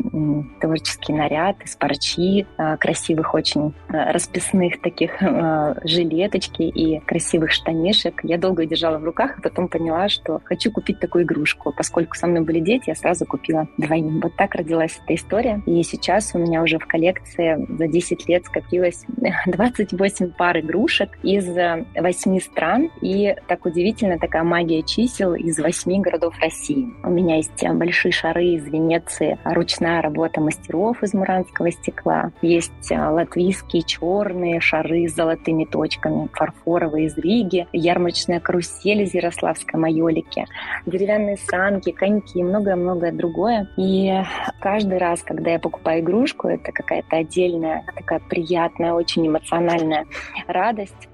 творческий 0.61 1.13
наряд 1.13 1.57
из 1.63 1.77
парчи, 1.77 2.47
а, 2.57 2.77
красивых 2.77 3.35
очень 3.35 3.75
а, 3.89 4.13
расписных 4.13 4.81
таких 4.81 5.23
а, 5.23 5.77
жилеточки 5.85 6.63
и 6.63 7.01
красивых 7.01 7.53
штанишек. 7.53 8.21
Я 8.23 8.39
долго 8.39 8.65
держала 8.65 8.99
в 8.99 9.05
руках, 9.05 9.35
а 9.39 9.43
потом 9.43 9.69
поняла, 9.69 10.09
что 10.09 10.41
хочу 10.45 10.73
купить 10.73 11.01
такую 11.01 11.25
игрушку. 11.25 11.73
Поскольку 11.77 12.15
со 12.17 12.27
мной 12.27 12.43
были 12.43 12.61
дети, 12.61 12.85
я 12.87 12.95
сразу 12.95 13.27
купила 13.27 13.69
двойным. 13.77 14.21
Вот 14.21 14.35
так 14.37 14.55
родилась 14.55 14.99
эта 15.05 15.15
история. 15.15 15.63
И 15.67 15.82
сейчас 15.83 16.35
у 16.35 16.39
меня 16.39 16.63
уже 16.63 16.79
в 16.79 16.87
коллекции 16.87 17.67
за 17.69 17.87
10 17.87 18.29
лет 18.29 18.45
скопилось 18.47 19.05
28 19.47 20.33
пар 20.33 20.59
игрушек 20.59 21.19
из 21.23 21.47
8 21.47 22.41
стран. 22.41 22.91
И 23.01 23.35
так 23.49 23.65
удивительно, 23.67 24.19
такая 24.19 24.43
магия 24.43 24.83
чисел 24.83 25.35
из 25.35 25.59
8 25.59 26.01
городов 26.03 26.35
России. 26.41 26.89
У 27.03 27.11
меня 27.11 27.37
есть 27.37 27.65
большие 27.75 28.13
шары 28.13 28.45
из 28.45 28.67
Венеции, 28.67 29.39
ручная 29.45 30.03
работа 30.03 30.41
мастеров 30.41 31.03
из 31.03 31.15
муранского 31.15 31.71
стекла. 31.71 32.33
Есть 32.43 32.91
латвийские 32.91 33.83
черные 33.83 34.61
шары 34.61 35.09
с 35.09 35.15
золотыми 35.15 35.65
точками, 35.65 36.29
фарфоровые 36.33 37.07
из 37.07 37.17
Риги, 37.17 37.67
ярмарочная 37.73 38.41
карусель 38.41 39.03
из 39.03 39.15
Ярославской 39.15 39.79
майолики, 39.79 40.47
деревянные 40.87 41.37
санки, 41.37 41.91
коньки 41.93 42.39
и 42.39 42.43
многое-многое 42.43 43.13
другое. 43.13 43.69
И 43.77 44.13
каждый 44.61 44.99
раз, 44.99 45.23
когда 45.23 45.53
я 45.53 45.59
покупаю 45.59 45.72
игрушку, 46.01 46.49
это 46.49 46.73
какая-то 46.73 47.17
отдельная, 47.17 47.85
такая 47.95 48.21
приятная, 48.21 48.93
очень 48.93 49.27
эмоциональная 49.27 50.07
радость, 50.47 51.09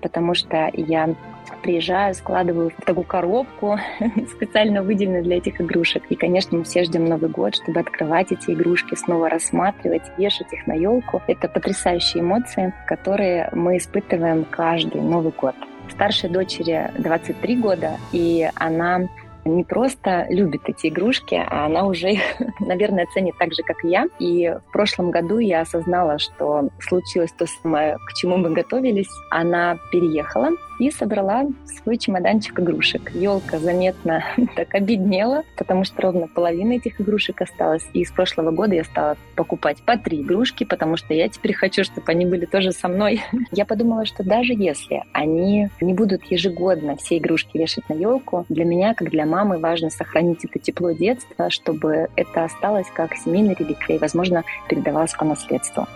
потому 0.00 0.34
что 0.34 0.70
я 0.74 1.14
приезжаю, 1.62 2.14
складываю 2.14 2.70
в 2.70 2.84
такую 2.84 3.04
коробку, 3.04 3.78
специально 4.36 4.82
выделенную 4.82 5.22
для 5.22 5.38
этих 5.38 5.60
игрушек. 5.60 6.02
И, 6.10 6.14
конечно, 6.14 6.58
мы 6.58 6.64
все 6.64 6.84
ждем 6.84 7.06
Новый 7.06 7.30
год, 7.30 7.54
чтобы 7.56 7.80
открывать 7.80 8.32
эти 8.32 8.50
игрушки, 8.50 8.94
снова 8.94 9.28
рассматривать, 9.28 10.02
вешать 10.18 10.52
их 10.52 10.66
на 10.66 10.74
елку. 10.74 11.22
Это 11.26 11.48
потрясающие 11.48 12.22
эмоции, 12.22 12.74
которые 12.86 13.48
мы 13.52 13.78
испытываем 13.78 14.44
каждый 14.44 15.00
Новый 15.00 15.32
год. 15.32 15.54
Старшей 15.90 16.28
дочери 16.30 16.90
23 16.98 17.56
года, 17.56 17.98
и 18.12 18.50
она 18.56 19.08
не 19.44 19.64
просто 19.64 20.26
любит 20.28 20.62
эти 20.66 20.88
игрушки, 20.88 21.34
а 21.34 21.66
она 21.66 21.86
уже 21.86 22.12
их, 22.12 22.20
наверное, 22.60 23.06
ценит 23.12 23.34
так 23.38 23.52
же, 23.52 23.62
как 23.62 23.84
и 23.84 23.88
я. 23.88 24.06
И 24.18 24.54
в 24.68 24.72
прошлом 24.72 25.10
году 25.10 25.38
я 25.38 25.62
осознала, 25.62 26.18
что 26.18 26.68
случилось 26.80 27.32
то 27.32 27.46
самое, 27.46 27.96
к 28.06 28.14
чему 28.14 28.36
мы 28.36 28.50
готовились. 28.50 29.10
Она 29.30 29.78
переехала 29.90 30.50
и 30.78 30.90
собрала 30.90 31.46
свой 31.66 31.98
чемоданчик 31.98 32.58
игрушек. 32.58 33.12
Елка 33.14 33.58
заметно 33.58 34.24
так 34.56 34.74
обеднела, 34.74 35.42
потому 35.56 35.84
что 35.84 36.02
ровно 36.02 36.28
половина 36.28 36.74
этих 36.74 37.00
игрушек 37.00 37.40
осталась. 37.42 37.86
И 37.92 38.04
с 38.04 38.10
прошлого 38.10 38.50
года 38.50 38.74
я 38.74 38.84
стала 38.84 39.16
покупать 39.36 39.82
по 39.82 39.96
три 39.96 40.22
игрушки, 40.22 40.64
потому 40.64 40.96
что 40.96 41.14
я 41.14 41.28
теперь 41.28 41.54
хочу, 41.54 41.84
чтобы 41.84 42.10
они 42.10 42.26
были 42.26 42.46
тоже 42.46 42.72
со 42.72 42.88
мной. 42.88 43.22
Я 43.52 43.64
подумала, 43.64 44.04
что 44.04 44.24
даже 44.24 44.52
если 44.52 45.02
они 45.12 45.68
не 45.80 45.94
будут 45.94 46.24
ежегодно 46.24 46.96
все 46.96 47.18
игрушки 47.18 47.56
вешать 47.56 47.88
на 47.88 47.94
елку, 47.94 48.46
для 48.48 48.64
меня, 48.64 48.94
как 48.94 49.10
для 49.10 49.26
мамы, 49.34 49.58
важно 49.58 49.90
сохранить 49.90 50.44
это 50.44 50.60
тепло 50.60 50.92
детства, 50.92 51.50
чтобы 51.50 52.08
это 52.14 52.44
осталось 52.44 52.86
как 52.94 53.16
семейный 53.16 53.56
реликвия 53.58 53.98
возможно, 53.98 54.44
передавалось 54.68 55.14
по 55.14 55.24
наследству. 55.24 55.88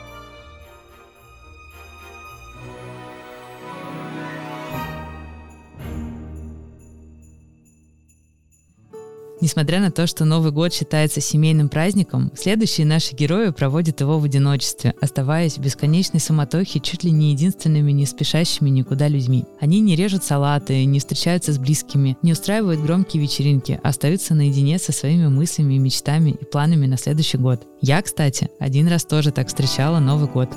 Несмотря 9.40 9.79
на 9.81 9.92
то, 9.92 10.09
что 10.09 10.24
Новый 10.24 10.51
год 10.51 10.72
считается 10.72 11.20
семейным 11.20 11.68
праздником, 11.68 12.33
следующие 12.37 12.85
наши 12.85 13.14
герои 13.14 13.51
проводят 13.51 14.01
его 14.01 14.18
в 14.18 14.24
одиночестве, 14.24 14.94
оставаясь 15.01 15.59
в 15.59 15.61
бесконечной 15.61 16.18
суматохе 16.18 16.81
чуть 16.81 17.05
ли 17.05 17.12
не 17.12 17.31
единственными 17.31 17.92
не 17.92 18.05
спешащими 18.05 18.68
никуда 18.68 19.07
людьми. 19.07 19.44
Они 19.61 19.79
не 19.79 19.94
режут 19.94 20.24
салаты, 20.24 20.85
не 20.85 20.98
встречаются 20.98 21.53
с 21.53 21.59
близкими, 21.59 22.16
не 22.22 22.33
устраивают 22.33 22.81
громкие 22.81 23.22
вечеринки, 23.22 23.81
а 23.85 23.90
остаются 23.90 24.35
наедине 24.35 24.79
со 24.79 24.90
своими 24.90 25.29
мыслями, 25.29 25.79
мечтами 25.79 26.31
и 26.31 26.44
планами 26.44 26.87
на 26.87 26.96
следующий 26.96 27.38
год. 27.38 27.64
Я, 27.81 28.03
кстати, 28.03 28.51
один 28.59 28.88
раз 28.88 29.05
тоже 29.05 29.31
так 29.31 29.46
встречала 29.46 30.01
Новый 30.01 30.29
год. 30.29 30.48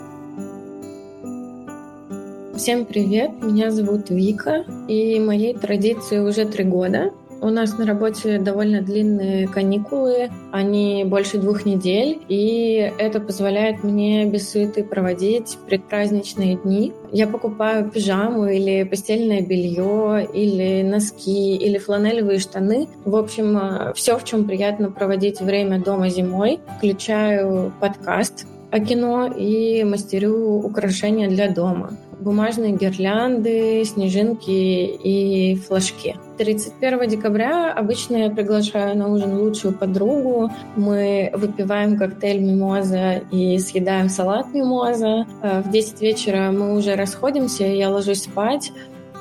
Всем 2.57 2.85
привет, 2.85 3.31
меня 3.41 3.71
зовут 3.71 4.09
Вика, 4.09 4.65
и 4.87 5.19
моей 5.19 5.53
традиции 5.53 6.19
уже 6.19 6.45
три 6.45 6.63
года. 6.63 7.11
У 7.43 7.49
нас 7.49 7.75
на 7.75 7.87
работе 7.87 8.37
довольно 8.37 8.83
длинные 8.83 9.47
каникулы, 9.47 10.29
они 10.51 11.03
больше 11.05 11.39
двух 11.39 11.65
недель, 11.65 12.21
и 12.27 12.93
это 12.99 13.19
позволяет 13.19 13.83
мне 13.83 14.25
без 14.25 14.51
суеты 14.51 14.83
проводить 14.83 15.57
предпраздничные 15.65 16.57
дни. 16.57 16.93
Я 17.11 17.25
покупаю 17.25 17.89
пижаму 17.89 18.45
или 18.45 18.83
постельное 18.83 19.41
белье, 19.41 20.29
или 20.31 20.83
носки, 20.83 21.55
или 21.55 21.79
фланелевые 21.79 22.37
штаны. 22.37 22.87
В 23.05 23.15
общем, 23.15 23.57
э, 23.57 23.93
все, 23.95 24.19
в 24.19 24.23
чем 24.23 24.45
приятно 24.45 24.91
проводить 24.91 25.41
время 25.41 25.81
дома 25.81 26.09
зимой. 26.09 26.59
Включаю 26.77 27.73
подкаст 27.81 28.45
о 28.69 28.79
кино 28.79 29.25
и 29.25 29.83
мастерю 29.83 30.59
украшения 30.59 31.27
для 31.27 31.49
дома 31.49 31.97
бумажные 32.21 32.73
гирлянды, 32.73 33.83
снежинки 33.83 34.49
и 34.49 35.55
флажки. 35.55 36.15
31 36.43 37.07
декабря 37.07 37.71
обычно 37.71 38.15
я 38.15 38.31
приглашаю 38.31 38.97
на 38.97 39.09
ужин 39.09 39.37
лучшую 39.37 39.75
подругу. 39.75 40.49
Мы 40.75 41.29
выпиваем 41.35 41.99
коктейль 41.99 42.41
мимоза 42.41 43.21
и 43.29 43.59
съедаем 43.59 44.09
салат 44.09 44.51
мимоза. 44.51 45.27
Э, 45.43 45.61
в 45.61 45.69
10 45.69 46.01
вечера 46.01 46.51
мы 46.51 46.75
уже 46.75 46.95
расходимся, 46.95 47.65
я 47.65 47.91
ложусь 47.91 48.23
спать. 48.23 48.71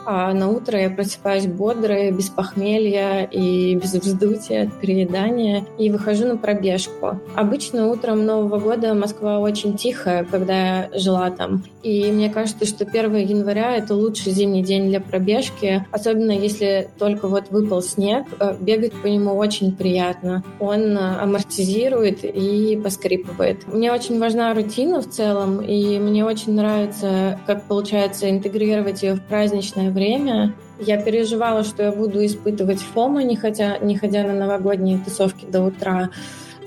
А 0.07 0.33
на 0.33 0.49
утро 0.49 0.79
я 0.79 0.91
просыпаюсь 0.91 1.47
бодрая, 1.47 2.11
без 2.11 2.29
похмелья 2.29 3.25
и 3.25 3.75
без 3.75 3.95
вздутия 3.95 4.65
от 4.65 4.81
переедания, 4.81 5.65
и 5.79 5.91
выхожу 5.91 6.27
на 6.27 6.37
пробежку. 6.37 7.21
Обычно 7.35 7.89
утром 7.89 8.25
Нового 8.25 8.59
года 8.59 8.95
Москва 8.95 9.39
очень 9.39 9.77
тихая, 9.77 10.25
когда 10.25 10.55
я 10.55 10.91
жила 10.95 11.31
там. 11.31 11.65
И 11.83 12.11
мне 12.13 12.31
кажется, 12.31 12.67
что 12.67 12.85
1 12.85 13.17
января— 13.17 13.77
это 13.77 13.95
лучший 13.95 14.33
зимний 14.33 14.63
день 14.63 14.89
для 14.89 15.01
пробежки, 15.01 15.87
особенно 15.91 16.33
если 16.33 16.89
только 16.99 17.29
вот 17.29 17.51
выпал 17.51 17.83
снег. 17.83 18.27
Э, 18.39 18.55
бегать 18.59 18.93
по 18.93 19.07
нему 19.07 19.35
очень 19.35 19.75
приятно. 19.75 20.43
Он 20.59 20.97
амортизирует 20.99 22.25
и 22.25 22.81
поскрипывает. 22.83 23.67
Мне 23.67 23.93
очень 23.93 24.19
важна 24.19 24.53
рутина 24.55 25.01
в 25.01 25.09
целом, 25.09 25.61
и 25.61 25.99
мне 25.99 26.25
очень 26.25 26.55
нравится, 26.55 27.39
как 27.47 27.65
получается 27.65 28.31
интегрировать 28.31 29.03
ее 29.03 29.15
в 29.15 29.23
праздничное 29.23 29.90
время. 29.91 30.55
Я 30.79 31.01
переживала, 31.03 31.65
что 31.65 31.83
я 31.83 31.93
буду 31.93 32.25
испытывать 32.25 32.81
фома, 32.81 33.23
не 33.23 33.37
ходя, 33.37 33.79
не 33.79 33.97
ходя 33.97 34.23
на 34.25 34.35
новогодние 34.35 34.99
тусовки 34.99 35.45
до 35.45 35.63
утра. 35.63 36.11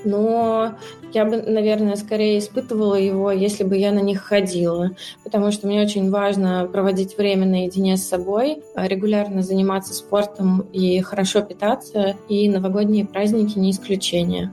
Но 0.04 0.74
я 1.14 1.24
бы, 1.24 1.40
наверное, 1.40 1.96
скорее 1.96 2.38
испытывала 2.38 2.96
его, 2.96 3.30
если 3.30 3.64
бы 3.64 3.76
я 3.76 3.90
на 3.90 4.00
них 4.00 4.20
ходила, 4.20 4.90
потому 5.22 5.50
что 5.50 5.66
мне 5.66 5.80
очень 5.80 6.10
важно 6.10 6.68
проводить 6.70 7.16
время 7.16 7.46
наедине 7.46 7.96
с 7.96 8.06
собой, 8.06 8.62
регулярно 8.76 9.42
заниматься 9.42 9.94
спортом 9.94 10.60
и 10.72 11.00
хорошо 11.00 11.40
питаться, 11.40 12.16
и 12.28 12.48
новогодние 12.48 13.06
праздники 13.06 13.58
не 13.58 13.70
исключение. 13.70 14.52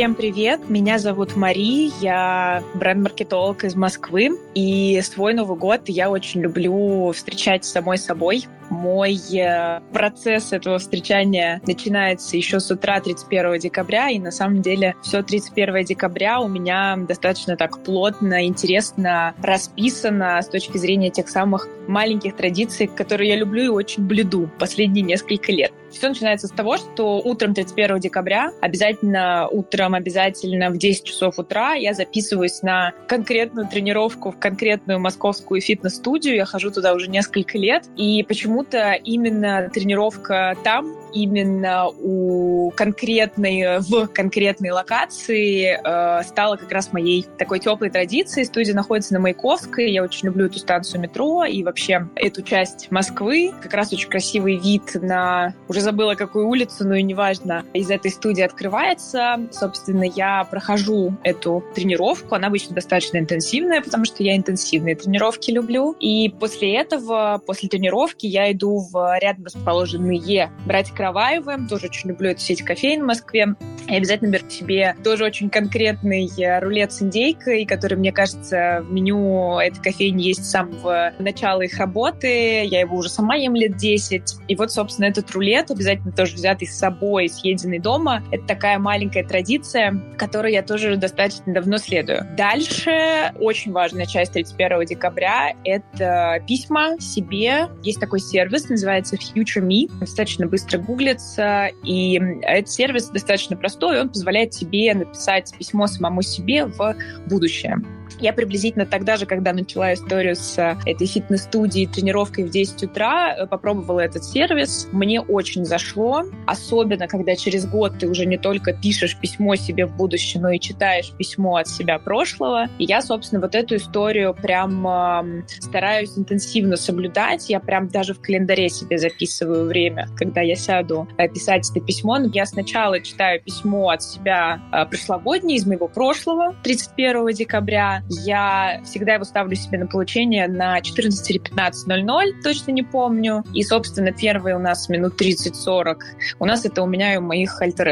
Всем 0.00 0.14
привет, 0.14 0.70
меня 0.70 0.98
зовут 0.98 1.36
Мари, 1.36 1.90
я 2.00 2.62
бренд-маркетолог 2.72 3.64
из 3.64 3.74
Москвы, 3.74 4.30
и 4.54 4.98
свой 5.02 5.34
Новый 5.34 5.58
год 5.58 5.90
я 5.90 6.08
очень 6.08 6.40
люблю 6.40 7.12
встречать 7.12 7.66
с 7.66 7.72
самой 7.72 7.98
собой, 7.98 8.46
мой 8.70 9.18
э, 9.32 9.80
процесс 9.92 10.52
этого 10.52 10.78
встречания 10.78 11.60
начинается 11.66 12.36
еще 12.36 12.60
с 12.60 12.70
утра 12.70 13.00
31 13.00 13.58
декабря, 13.58 14.08
и 14.08 14.18
на 14.18 14.30
самом 14.30 14.62
деле 14.62 14.94
все 15.02 15.22
31 15.22 15.84
декабря 15.84 16.40
у 16.40 16.48
меня 16.48 16.96
достаточно 16.96 17.56
так 17.56 17.82
плотно, 17.82 18.46
интересно 18.46 19.34
расписано 19.42 20.40
с 20.40 20.48
точки 20.48 20.78
зрения 20.78 21.10
тех 21.10 21.28
самых 21.28 21.68
маленьких 21.88 22.36
традиций, 22.36 22.86
которые 22.86 23.30
я 23.30 23.36
люблю 23.36 23.64
и 23.64 23.68
очень 23.68 24.06
блюду 24.06 24.48
последние 24.58 25.02
несколько 25.02 25.52
лет. 25.52 25.72
Все 25.90 26.08
начинается 26.08 26.46
с 26.46 26.50
того, 26.50 26.76
что 26.76 27.20
утром 27.20 27.52
31 27.52 27.98
декабря, 27.98 28.52
обязательно 28.60 29.48
утром, 29.48 29.94
обязательно 29.94 30.70
в 30.70 30.78
10 30.78 31.04
часов 31.04 31.38
утра 31.38 31.74
я 31.74 31.94
записываюсь 31.94 32.62
на 32.62 32.92
конкретную 33.08 33.66
тренировку 33.66 34.30
в 34.30 34.38
конкретную 34.38 35.00
московскую 35.00 35.60
фитнес-студию. 35.60 36.36
Я 36.36 36.44
хожу 36.44 36.70
туда 36.70 36.94
уже 36.94 37.08
несколько 37.08 37.58
лет. 37.58 37.86
И 37.96 38.22
почему 38.22 38.59
почему-то 38.62 38.92
именно 39.04 39.68
тренировка 39.70 40.56
там 40.62 40.99
именно 41.12 41.88
у 41.88 42.70
конкретной, 42.76 43.80
в 43.80 44.06
конкретной 44.08 44.70
локации 44.70 45.78
э, 45.82 46.22
стала 46.24 46.56
как 46.56 46.70
раз 46.72 46.92
моей 46.92 47.26
такой 47.38 47.58
теплой 47.58 47.90
традицией. 47.90 48.46
Студия 48.46 48.74
находится 48.74 49.14
на 49.14 49.20
Маяковской, 49.20 49.90
я 49.90 50.02
очень 50.02 50.26
люблю 50.26 50.46
эту 50.46 50.58
станцию 50.58 51.00
метро 51.00 51.44
и 51.44 51.62
вообще 51.62 52.08
эту 52.14 52.42
часть 52.42 52.90
Москвы. 52.90 53.52
Как 53.62 53.74
раз 53.74 53.92
очень 53.92 54.08
красивый 54.08 54.56
вид 54.56 54.94
на, 54.94 55.54
уже 55.68 55.80
забыла 55.80 56.14
какую 56.14 56.48
улицу, 56.48 56.86
но 56.86 56.94
и 56.94 57.02
неважно, 57.02 57.64
из 57.72 57.90
этой 57.90 58.10
студии 58.10 58.42
открывается. 58.42 59.48
Собственно, 59.50 60.04
я 60.04 60.44
прохожу 60.44 61.14
эту 61.22 61.64
тренировку, 61.74 62.34
она 62.34 62.48
обычно 62.48 62.74
достаточно 62.74 63.18
интенсивная, 63.18 63.80
потому 63.80 64.04
что 64.04 64.22
я 64.22 64.36
интенсивные 64.36 64.96
тренировки 64.96 65.50
люблю. 65.50 65.96
И 66.00 66.28
после 66.28 66.76
этого, 66.76 67.42
после 67.44 67.68
тренировки 67.68 68.26
я 68.26 68.50
иду 68.52 68.78
в 68.90 69.18
рядом 69.20 69.44
расположенные 69.44 70.50
братья 70.64 70.94
Караваевым. 71.00 71.66
Тоже 71.66 71.86
очень 71.86 72.10
люблю 72.10 72.30
эту 72.30 72.40
сеть 72.40 72.62
кофеин 72.62 73.02
в 73.02 73.06
Москве. 73.06 73.54
И 73.88 73.94
обязательно 73.94 74.30
беру 74.30 74.48
себе 74.50 74.94
тоже 75.02 75.24
очень 75.24 75.48
конкретный 75.48 76.30
э, 76.38 76.60
рулет 76.60 76.92
с 76.92 77.02
индейкой, 77.02 77.64
который, 77.64 77.96
мне 77.96 78.12
кажется, 78.12 78.84
в 78.86 78.92
меню 78.92 79.58
этой 79.58 79.82
кофейни 79.82 80.22
есть 80.22 80.44
с 80.44 80.50
самого 80.50 81.12
начала 81.18 81.62
их 81.62 81.78
работы. 81.78 82.64
Я 82.66 82.80
его 82.80 82.98
уже 82.98 83.08
сама 83.08 83.36
ем 83.36 83.56
лет 83.56 83.76
10. 83.76 84.22
И 84.46 84.54
вот, 84.56 84.70
собственно, 84.70 85.06
этот 85.06 85.30
рулет 85.30 85.70
обязательно 85.70 86.12
тоже 86.12 86.34
взятый 86.34 86.68
с 86.68 86.76
собой, 86.76 87.30
съеденный 87.30 87.78
дома. 87.78 88.22
Это 88.30 88.46
такая 88.46 88.78
маленькая 88.78 89.24
традиция, 89.24 89.98
которой 90.18 90.52
я 90.52 90.62
тоже 90.62 90.96
достаточно 90.96 91.54
давно 91.54 91.78
следую. 91.78 92.26
Дальше 92.36 93.32
очень 93.40 93.72
важная 93.72 94.04
часть 94.04 94.32
31 94.32 94.84
декабря— 94.84 95.54
это 95.64 96.44
письма 96.46 97.00
себе. 97.00 97.68
Есть 97.82 98.00
такой 98.00 98.20
сервис, 98.20 98.68
называется 98.68 99.16
Future 99.16 99.66
Me. 99.66 99.90
Достаточно 99.98 100.46
быстро 100.46 100.78
гуглится, 100.90 101.70
и 101.84 102.20
этот 102.42 102.70
сервис 102.70 103.08
достаточно 103.08 103.56
простой, 103.56 104.00
он 104.00 104.08
позволяет 104.08 104.50
тебе 104.50 104.92
написать 104.94 105.54
письмо 105.56 105.86
самому 105.86 106.22
себе 106.22 106.66
в 106.66 106.96
будущее. 107.26 107.76
Я 108.20 108.34
приблизительно 108.34 108.84
тогда 108.84 109.16
же, 109.16 109.24
когда 109.24 109.52
начала 109.54 109.94
историю 109.94 110.36
с 110.36 110.58
э, 110.58 110.76
этой 110.84 111.06
фитнес-студией, 111.06 111.86
тренировкой 111.86 112.44
в 112.44 112.50
10 112.50 112.82
утра, 112.84 113.34
э, 113.34 113.46
попробовала 113.46 114.00
этот 114.00 114.24
сервис. 114.24 114.88
Мне 114.92 115.22
очень 115.22 115.64
зашло, 115.64 116.24
особенно 116.46 117.08
когда 117.08 117.34
через 117.34 117.66
год 117.66 117.98
ты 117.98 118.08
уже 118.08 118.26
не 118.26 118.36
только 118.36 118.74
пишешь 118.74 119.16
письмо 119.16 119.56
себе 119.56 119.86
в 119.86 119.96
будущее, 119.96 120.42
но 120.42 120.50
и 120.50 120.60
читаешь 120.60 121.12
письмо 121.12 121.56
от 121.56 121.68
себя 121.68 121.98
прошлого. 121.98 122.66
И 122.78 122.84
я, 122.84 123.00
собственно, 123.00 123.40
вот 123.40 123.54
эту 123.54 123.76
историю 123.76 124.34
прям 124.34 124.86
э, 124.86 125.42
стараюсь 125.60 126.18
интенсивно 126.18 126.76
соблюдать. 126.76 127.48
Я 127.48 127.58
прям 127.58 127.88
даже 127.88 128.12
в 128.12 128.20
календаре 128.20 128.68
себе 128.68 128.98
записываю 128.98 129.66
время, 129.66 130.08
когда 130.16 130.42
я 130.42 130.56
сяду 130.56 131.08
э, 131.16 131.26
писать 131.26 131.70
это 131.70 131.80
письмо. 131.80 132.18
Но 132.18 132.28
я 132.34 132.44
сначала 132.44 133.00
читаю 133.00 133.40
письмо 133.40 133.88
от 133.88 134.02
себя 134.02 134.60
э, 134.72 134.84
прошлогоднее, 134.84 135.56
из 135.56 135.66
моего 135.66 135.88
прошлого, 135.88 136.54
31 136.62 137.28
декабря, 137.28 138.02
я 138.10 138.80
всегда 138.84 139.14
его 139.14 139.24
ставлю 139.24 139.54
себе 139.54 139.78
на 139.78 139.86
получение 139.86 140.48
на 140.48 140.80
14 140.80 141.30
или 141.30 141.40
15.00, 141.40 142.42
точно 142.42 142.72
не 142.72 142.82
помню. 142.82 143.44
И, 143.54 143.62
собственно, 143.62 144.12
первые 144.12 144.56
у 144.56 144.58
нас 144.58 144.88
минут 144.88 145.20
30-40. 145.20 145.98
У 146.40 146.44
нас 146.44 146.64
это 146.64 146.82
у 146.82 146.86
меня 146.86 147.14
и 147.14 147.16
у 147.16 147.22
моих 147.22 147.60
альтер 147.60 147.90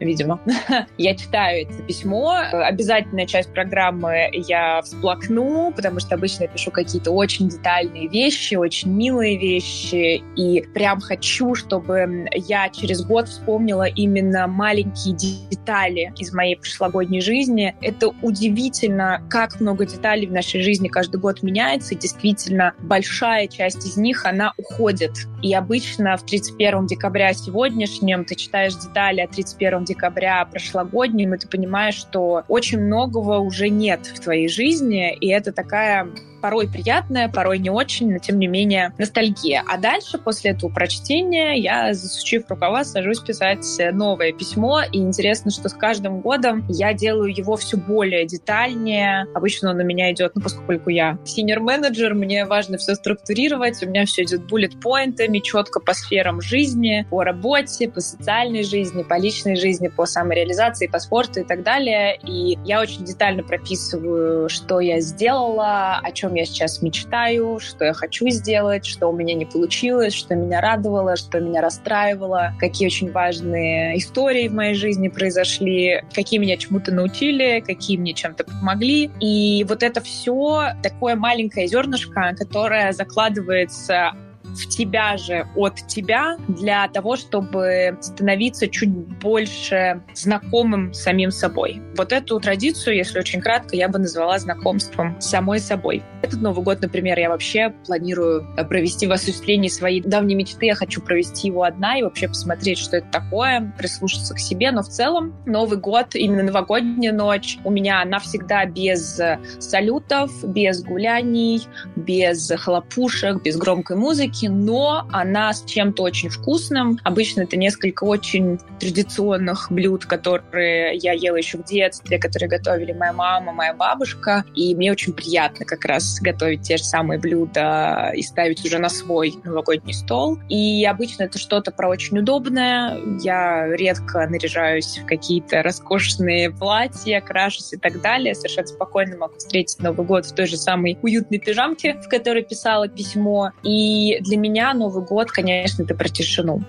видимо. 0.00 0.40
я 0.98 1.14
читаю 1.14 1.66
это 1.66 1.82
письмо. 1.82 2.36
Обязательная 2.52 3.26
часть 3.26 3.52
программы 3.52 4.30
я 4.32 4.82
всплакну, 4.82 5.72
потому 5.74 6.00
что 6.00 6.14
обычно 6.14 6.44
я 6.44 6.48
пишу 6.48 6.70
какие-то 6.70 7.10
очень 7.10 7.48
детальные 7.48 8.08
вещи, 8.08 8.54
очень 8.54 8.90
милые 8.90 9.38
вещи. 9.38 10.22
И 10.36 10.62
прям 10.74 11.00
хочу, 11.00 11.54
чтобы 11.54 12.28
я 12.34 12.68
через 12.70 13.04
год 13.04 13.28
вспомнила 13.28 13.84
именно 13.84 14.46
маленькие 14.46 15.16
детали 15.50 16.12
из 16.18 16.32
моей 16.32 16.56
прошлогодней 16.56 17.20
жизни. 17.20 17.74
Это 17.80 18.08
удивительно, 18.22 19.22
как 19.28 19.59
много 19.60 19.86
деталей 19.86 20.26
в 20.26 20.32
нашей 20.32 20.62
жизни 20.62 20.88
каждый 20.88 21.20
год 21.20 21.42
меняется, 21.42 21.94
и 21.94 21.98
действительно 21.98 22.74
большая 22.78 23.46
часть 23.46 23.86
из 23.86 23.96
них, 23.96 24.24
она 24.24 24.52
уходит. 24.56 25.12
И 25.42 25.54
обычно 25.54 26.16
в 26.16 26.24
31 26.24 26.86
декабря 26.86 27.32
сегодняшнем 27.32 28.24
ты 28.24 28.34
читаешь 28.34 28.74
детали 28.74 29.20
о 29.20 29.28
31 29.28 29.84
декабря 29.84 30.44
прошлогоднем, 30.44 31.34
и 31.34 31.38
ты 31.38 31.48
понимаешь, 31.48 31.94
что 31.94 32.44
очень 32.48 32.80
многого 32.80 33.38
уже 33.38 33.68
нет 33.68 34.06
в 34.06 34.20
твоей 34.20 34.48
жизни, 34.48 35.14
и 35.14 35.28
это 35.28 35.52
такая 35.52 36.08
порой 36.40 36.68
приятная, 36.68 37.28
порой 37.28 37.58
не 37.58 37.70
очень, 37.70 38.12
но 38.12 38.18
тем 38.18 38.38
не 38.38 38.46
менее 38.46 38.92
ностальгия. 38.98 39.62
А 39.66 39.78
дальше, 39.78 40.18
после 40.18 40.52
этого 40.52 40.70
прочтения, 40.70 41.54
я, 41.54 41.94
засучив 41.94 42.44
рукава, 42.48 42.84
сажусь 42.84 43.20
писать 43.20 43.64
новое 43.92 44.32
письмо, 44.32 44.82
и 44.82 44.98
интересно, 44.98 45.50
что 45.50 45.68
с 45.68 45.74
каждым 45.74 46.20
годом 46.20 46.64
я 46.68 46.92
делаю 46.94 47.34
его 47.34 47.56
все 47.56 47.76
более 47.76 48.26
детальнее. 48.26 49.26
Обычно 49.34 49.70
он 49.70 49.76
на 49.76 49.82
меня 49.82 50.12
идет, 50.12 50.32
ну, 50.34 50.42
поскольку 50.42 50.90
я 50.90 51.18
синер-менеджер, 51.24 52.14
мне 52.14 52.44
важно 52.46 52.78
все 52.78 52.94
структурировать, 52.94 53.82
у 53.82 53.88
меня 53.88 54.06
все 54.06 54.22
идет 54.22 54.46
буллет-поинтами, 54.46 55.38
четко 55.40 55.80
по 55.80 55.92
сферам 55.94 56.40
жизни, 56.40 57.06
по 57.10 57.24
работе, 57.24 57.88
по 57.88 58.00
социальной 58.00 58.62
жизни, 58.62 59.02
по 59.02 59.18
личной 59.18 59.56
жизни, 59.56 59.88
по 59.88 60.06
самореализации, 60.06 60.86
по 60.86 60.98
спорту 60.98 61.40
и 61.40 61.44
так 61.44 61.62
далее. 61.62 62.18
И 62.26 62.58
я 62.64 62.80
очень 62.80 63.04
детально 63.04 63.42
прописываю, 63.42 64.48
что 64.48 64.80
я 64.80 65.00
сделала, 65.00 65.98
о 66.02 66.12
чем 66.12 66.29
чем 66.30 66.36
я 66.36 66.44
сейчас 66.44 66.80
мечтаю, 66.80 67.58
что 67.58 67.84
я 67.84 67.92
хочу 67.92 68.28
сделать, 68.28 68.86
что 68.86 69.08
у 69.08 69.12
меня 69.12 69.34
не 69.34 69.46
получилось, 69.46 70.14
что 70.14 70.36
меня 70.36 70.60
радовало, 70.60 71.16
что 71.16 71.40
меня 71.40 71.60
расстраивало, 71.60 72.54
какие 72.60 72.86
очень 72.86 73.10
важные 73.10 73.98
истории 73.98 74.46
в 74.46 74.54
моей 74.54 74.74
жизни 74.74 75.08
произошли, 75.08 76.04
какие 76.14 76.38
меня 76.38 76.56
чему-то 76.56 76.92
научили, 76.92 77.62
какие 77.66 77.96
мне 77.96 78.14
чем-то 78.14 78.44
помогли. 78.44 79.10
И 79.20 79.66
вот 79.68 79.82
это 79.82 80.00
все 80.00 80.74
такое 80.84 81.16
маленькое 81.16 81.66
зернышко, 81.66 82.32
которое 82.38 82.92
закладывается 82.92 84.12
в 84.50 84.68
тебя 84.68 85.16
же 85.16 85.46
от 85.56 85.76
тебя 85.86 86.36
для 86.48 86.88
того, 86.88 87.16
чтобы 87.16 87.98
становиться 88.00 88.68
чуть 88.68 88.90
больше 88.90 90.02
знакомым 90.14 90.92
самим 90.92 91.30
собой. 91.30 91.80
Вот 91.96 92.12
эту 92.12 92.38
традицию, 92.40 92.96
если 92.96 93.18
очень 93.18 93.40
кратко, 93.40 93.76
я 93.76 93.88
бы 93.88 93.98
назвала 93.98 94.38
знакомством 94.38 95.20
с 95.20 95.26
самой 95.26 95.60
собой. 95.60 96.02
Этот 96.22 96.40
Новый 96.40 96.64
год, 96.64 96.80
например, 96.80 97.18
я 97.18 97.30
вообще 97.30 97.74
планирую 97.86 98.46
провести 98.68 99.06
в 99.06 99.12
осуществлении 99.12 99.68
своей 99.68 100.00
давней 100.00 100.34
мечты. 100.34 100.66
Я 100.66 100.74
хочу 100.74 101.00
провести 101.00 101.48
его 101.48 101.62
одна 101.62 101.98
и 101.98 102.02
вообще 102.02 102.28
посмотреть, 102.28 102.78
что 102.78 102.98
это 102.98 103.08
такое, 103.10 103.72
прислушаться 103.78 104.34
к 104.34 104.38
себе. 104.38 104.70
Но 104.70 104.82
в 104.82 104.88
целом 104.88 105.34
Новый 105.46 105.78
год, 105.78 106.14
именно 106.14 106.42
новогодняя 106.42 107.12
ночь, 107.12 107.58
у 107.64 107.70
меня 107.70 108.02
она 108.02 108.18
всегда 108.18 108.66
без 108.66 109.20
салютов, 109.58 110.30
без 110.44 110.82
гуляний, 110.82 111.62
без 111.96 112.50
хлопушек, 112.50 113.42
без 113.42 113.56
громкой 113.56 113.96
музыки, 113.96 114.39
но 114.48 115.06
она 115.10 115.52
с 115.52 115.64
чем-то 115.64 116.02
очень 116.02 116.28
вкусным. 116.28 116.98
Обычно 117.04 117.42
это 117.42 117.56
несколько 117.56 118.04
очень 118.04 118.58
традиционных 118.78 119.68
блюд, 119.70 120.06
которые 120.06 120.96
я 120.96 121.12
ела 121.12 121.36
еще 121.36 121.58
в 121.58 121.64
детстве, 121.64 122.18
которые 122.18 122.48
готовили 122.48 122.92
моя 122.92 123.12
мама, 123.12 123.52
моя 123.52 123.74
бабушка. 123.74 124.44
И 124.54 124.74
мне 124.74 124.92
очень 124.92 125.12
приятно 125.12 125.64
как 125.64 125.84
раз 125.84 126.20
готовить 126.20 126.62
те 126.62 126.76
же 126.76 126.84
самые 126.84 127.18
блюда 127.18 128.12
и 128.14 128.22
ставить 128.22 128.64
уже 128.64 128.78
на 128.78 128.88
свой 128.88 129.34
новогодний 129.44 129.94
стол. 129.94 130.38
И 130.48 130.84
обычно 130.84 131.24
это 131.24 131.38
что-то 131.38 131.70
про 131.70 131.88
очень 131.88 132.18
удобное. 132.18 132.98
Я 133.20 133.66
редко 133.76 134.26
наряжаюсь 134.26 134.98
в 134.98 135.06
какие-то 135.06 135.62
роскошные 135.62 136.50
платья, 136.50 137.20
крашусь 137.20 137.72
и 137.72 137.76
так 137.76 138.00
далее. 138.00 138.34
Совершенно 138.34 138.66
спокойно 138.66 139.16
могу 139.16 139.34
встретить 139.36 139.80
Новый 139.80 140.06
год 140.06 140.26
в 140.26 140.34
той 140.34 140.46
же 140.46 140.56
самой 140.56 140.98
уютной 141.02 141.38
пижамке, 141.38 141.94
в 141.94 142.08
которой 142.08 142.42
писала 142.42 142.88
письмо. 142.88 143.52
И 143.62 144.18
для 144.20 144.29
меня 144.36 144.74
Новый 144.74 145.04
год, 145.04 145.30
конечно, 145.30 145.82
это 145.82 145.94
про 145.94 146.08
тишину. 146.08 146.62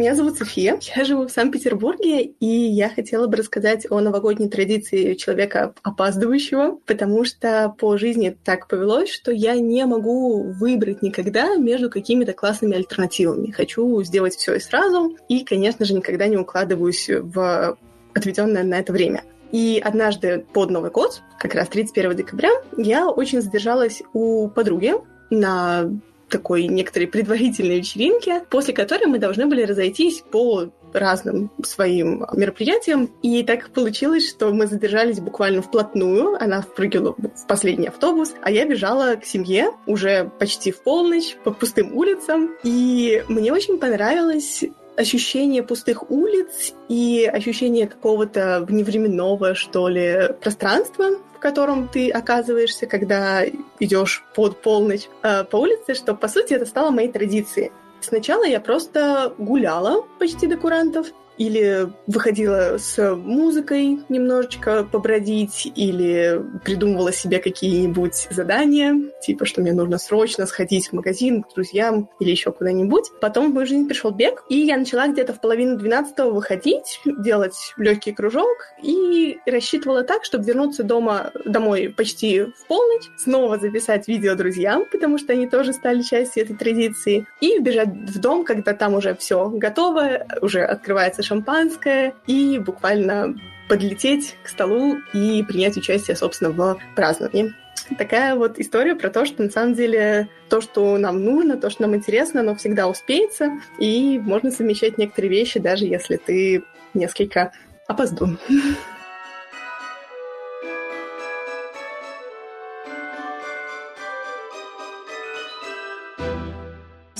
Меня 0.00 0.14
зовут 0.14 0.38
София, 0.38 0.78
я 0.96 1.04
живу 1.04 1.26
в 1.26 1.30
Санкт-Петербурге, 1.30 2.22
и 2.22 2.46
я 2.46 2.88
хотела 2.88 3.26
бы 3.26 3.36
рассказать 3.36 3.86
о 3.90 4.00
новогодней 4.00 4.48
традиции 4.48 5.12
человека 5.12 5.74
опаздывающего, 5.82 6.78
потому 6.86 7.26
что 7.26 7.74
по 7.78 7.98
жизни 7.98 8.34
так 8.42 8.66
повелось, 8.66 9.10
что 9.10 9.30
я 9.30 9.56
не 9.56 9.84
могу 9.84 10.54
выбрать 10.54 11.02
никогда 11.02 11.54
между 11.56 11.90
какими-то 11.90 12.32
классными 12.32 12.76
альтернативами. 12.76 13.50
Хочу 13.50 14.02
сделать 14.02 14.36
все 14.36 14.54
и 14.54 14.60
сразу, 14.60 15.18
и, 15.28 15.44
конечно 15.44 15.84
же, 15.84 15.92
никогда 15.92 16.28
не 16.28 16.38
укладываюсь 16.38 17.10
в 17.10 17.76
отведенное 18.14 18.64
на 18.64 18.78
это 18.78 18.94
время. 18.94 19.22
И 19.52 19.80
однажды 19.84 20.44
под 20.52 20.70
Новый 20.70 20.90
год, 20.90 21.22
как 21.38 21.54
раз 21.54 21.68
31 21.68 22.16
декабря, 22.16 22.50
я 22.76 23.08
очень 23.08 23.40
задержалась 23.40 24.02
у 24.12 24.48
подруги 24.48 24.94
на 25.30 25.90
такой 26.30 26.68
некоторой 26.68 27.08
предварительной 27.08 27.78
вечеринке, 27.78 28.44
после 28.48 28.72
которой 28.72 29.06
мы 29.06 29.18
должны 29.18 29.46
были 29.46 29.62
разойтись 29.62 30.22
по 30.30 30.70
разным 30.92 31.50
своим 31.62 32.24
мероприятиям. 32.32 33.10
И 33.22 33.42
так 33.42 33.70
получилось, 33.70 34.28
что 34.28 34.52
мы 34.52 34.66
задержались 34.66 35.20
буквально 35.20 35.62
вплотную. 35.62 36.40
Она 36.40 36.62
впрыгнула 36.62 37.14
в 37.14 37.46
последний 37.46 37.88
автобус, 37.88 38.34
а 38.42 38.50
я 38.50 38.64
бежала 38.66 39.16
к 39.16 39.24
семье 39.24 39.72
уже 39.86 40.30
почти 40.38 40.72
в 40.72 40.82
полночь 40.82 41.36
по 41.44 41.50
пустым 41.50 41.96
улицам. 41.96 42.50
И 42.62 43.24
мне 43.28 43.52
очень 43.52 43.78
понравилось 43.78 44.64
ощущение 45.00 45.62
пустых 45.62 46.10
улиц 46.10 46.74
и 46.88 47.24
ощущение 47.24 47.86
какого-то 47.86 48.64
вневременного, 48.68 49.54
что 49.54 49.88
ли, 49.88 50.28
пространства, 50.40 51.12
в 51.34 51.38
котором 51.38 51.88
ты 51.88 52.10
оказываешься, 52.10 52.86
когда 52.86 53.44
идешь 53.78 54.22
под 54.34 54.60
полночь 54.60 55.08
э, 55.22 55.44
по 55.44 55.56
улице, 55.56 55.94
что, 55.94 56.14
по 56.14 56.28
сути, 56.28 56.52
это 56.52 56.66
стало 56.66 56.90
моей 56.90 57.10
традицией. 57.10 57.72
Сначала 58.00 58.44
я 58.44 58.60
просто 58.60 59.34
гуляла 59.38 60.04
почти 60.18 60.46
до 60.46 60.58
курантов, 60.58 61.06
или 61.40 61.88
выходила 62.06 62.76
с 62.78 63.16
музыкой 63.16 63.98
немножечко 64.10 64.84
побродить, 64.84 65.72
или 65.74 66.38
придумывала 66.66 67.14
себе 67.14 67.38
какие-нибудь 67.38 68.28
задания, 68.30 68.94
типа, 69.22 69.46
что 69.46 69.62
мне 69.62 69.72
нужно 69.72 69.96
срочно 69.96 70.44
сходить 70.44 70.88
в 70.88 70.92
магазин 70.92 71.42
к 71.42 71.54
друзьям 71.54 72.10
или 72.20 72.30
еще 72.30 72.52
куда-нибудь. 72.52 73.06
Потом 73.22 73.50
в 73.50 73.54
мою 73.54 73.66
жизнь 73.66 73.88
пришел 73.88 74.10
бег, 74.10 74.44
и 74.50 74.58
я 74.58 74.76
начала 74.76 75.08
где-то 75.08 75.32
в 75.32 75.40
половину 75.40 75.78
двенадцатого 75.78 76.30
выходить, 76.30 77.00
делать 77.06 77.56
легкий 77.78 78.12
кружок, 78.12 78.58
и 78.82 79.38
рассчитывала 79.46 80.02
так, 80.02 80.26
чтобы 80.26 80.44
вернуться 80.44 80.82
дома, 80.82 81.30
домой 81.46 81.88
почти 81.96 82.42
в 82.42 82.66
полночь, 82.68 83.08
снова 83.16 83.58
записать 83.58 84.08
видео 84.08 84.34
друзьям, 84.34 84.84
потому 84.92 85.16
что 85.16 85.32
они 85.32 85.46
тоже 85.46 85.72
стали 85.72 86.02
частью 86.02 86.42
этой 86.42 86.56
традиции, 86.56 87.26
и 87.40 87.58
бежать 87.60 87.88
в 87.88 88.20
дом, 88.20 88.44
когда 88.44 88.74
там 88.74 88.92
уже 88.92 89.14
все 89.14 89.48
готово, 89.48 90.26
уже 90.42 90.60
открывается 90.60 91.22
шампанское 91.30 92.14
и 92.26 92.58
буквально 92.58 93.36
подлететь 93.68 94.34
к 94.42 94.48
столу 94.48 94.98
и 95.14 95.44
принять 95.44 95.76
участие, 95.76 96.16
собственно, 96.16 96.50
в 96.50 96.76
праздновании. 96.96 97.54
Такая 97.96 98.34
вот 98.34 98.58
история 98.58 98.96
про 98.96 99.10
то, 99.10 99.24
что 99.24 99.44
на 99.44 99.50
самом 99.50 99.74
деле 99.74 100.28
то, 100.48 100.60
что 100.60 100.98
нам 100.98 101.24
нужно, 101.24 101.56
то, 101.56 101.70
что 101.70 101.82
нам 101.82 101.94
интересно, 101.94 102.40
оно 102.40 102.56
всегда 102.56 102.88
успеется, 102.88 103.60
и 103.78 104.18
можно 104.18 104.50
совмещать 104.50 104.98
некоторые 104.98 105.30
вещи, 105.30 105.60
даже 105.60 105.84
если 105.84 106.16
ты 106.16 106.64
несколько 106.94 107.52
опоздун. 107.86 108.38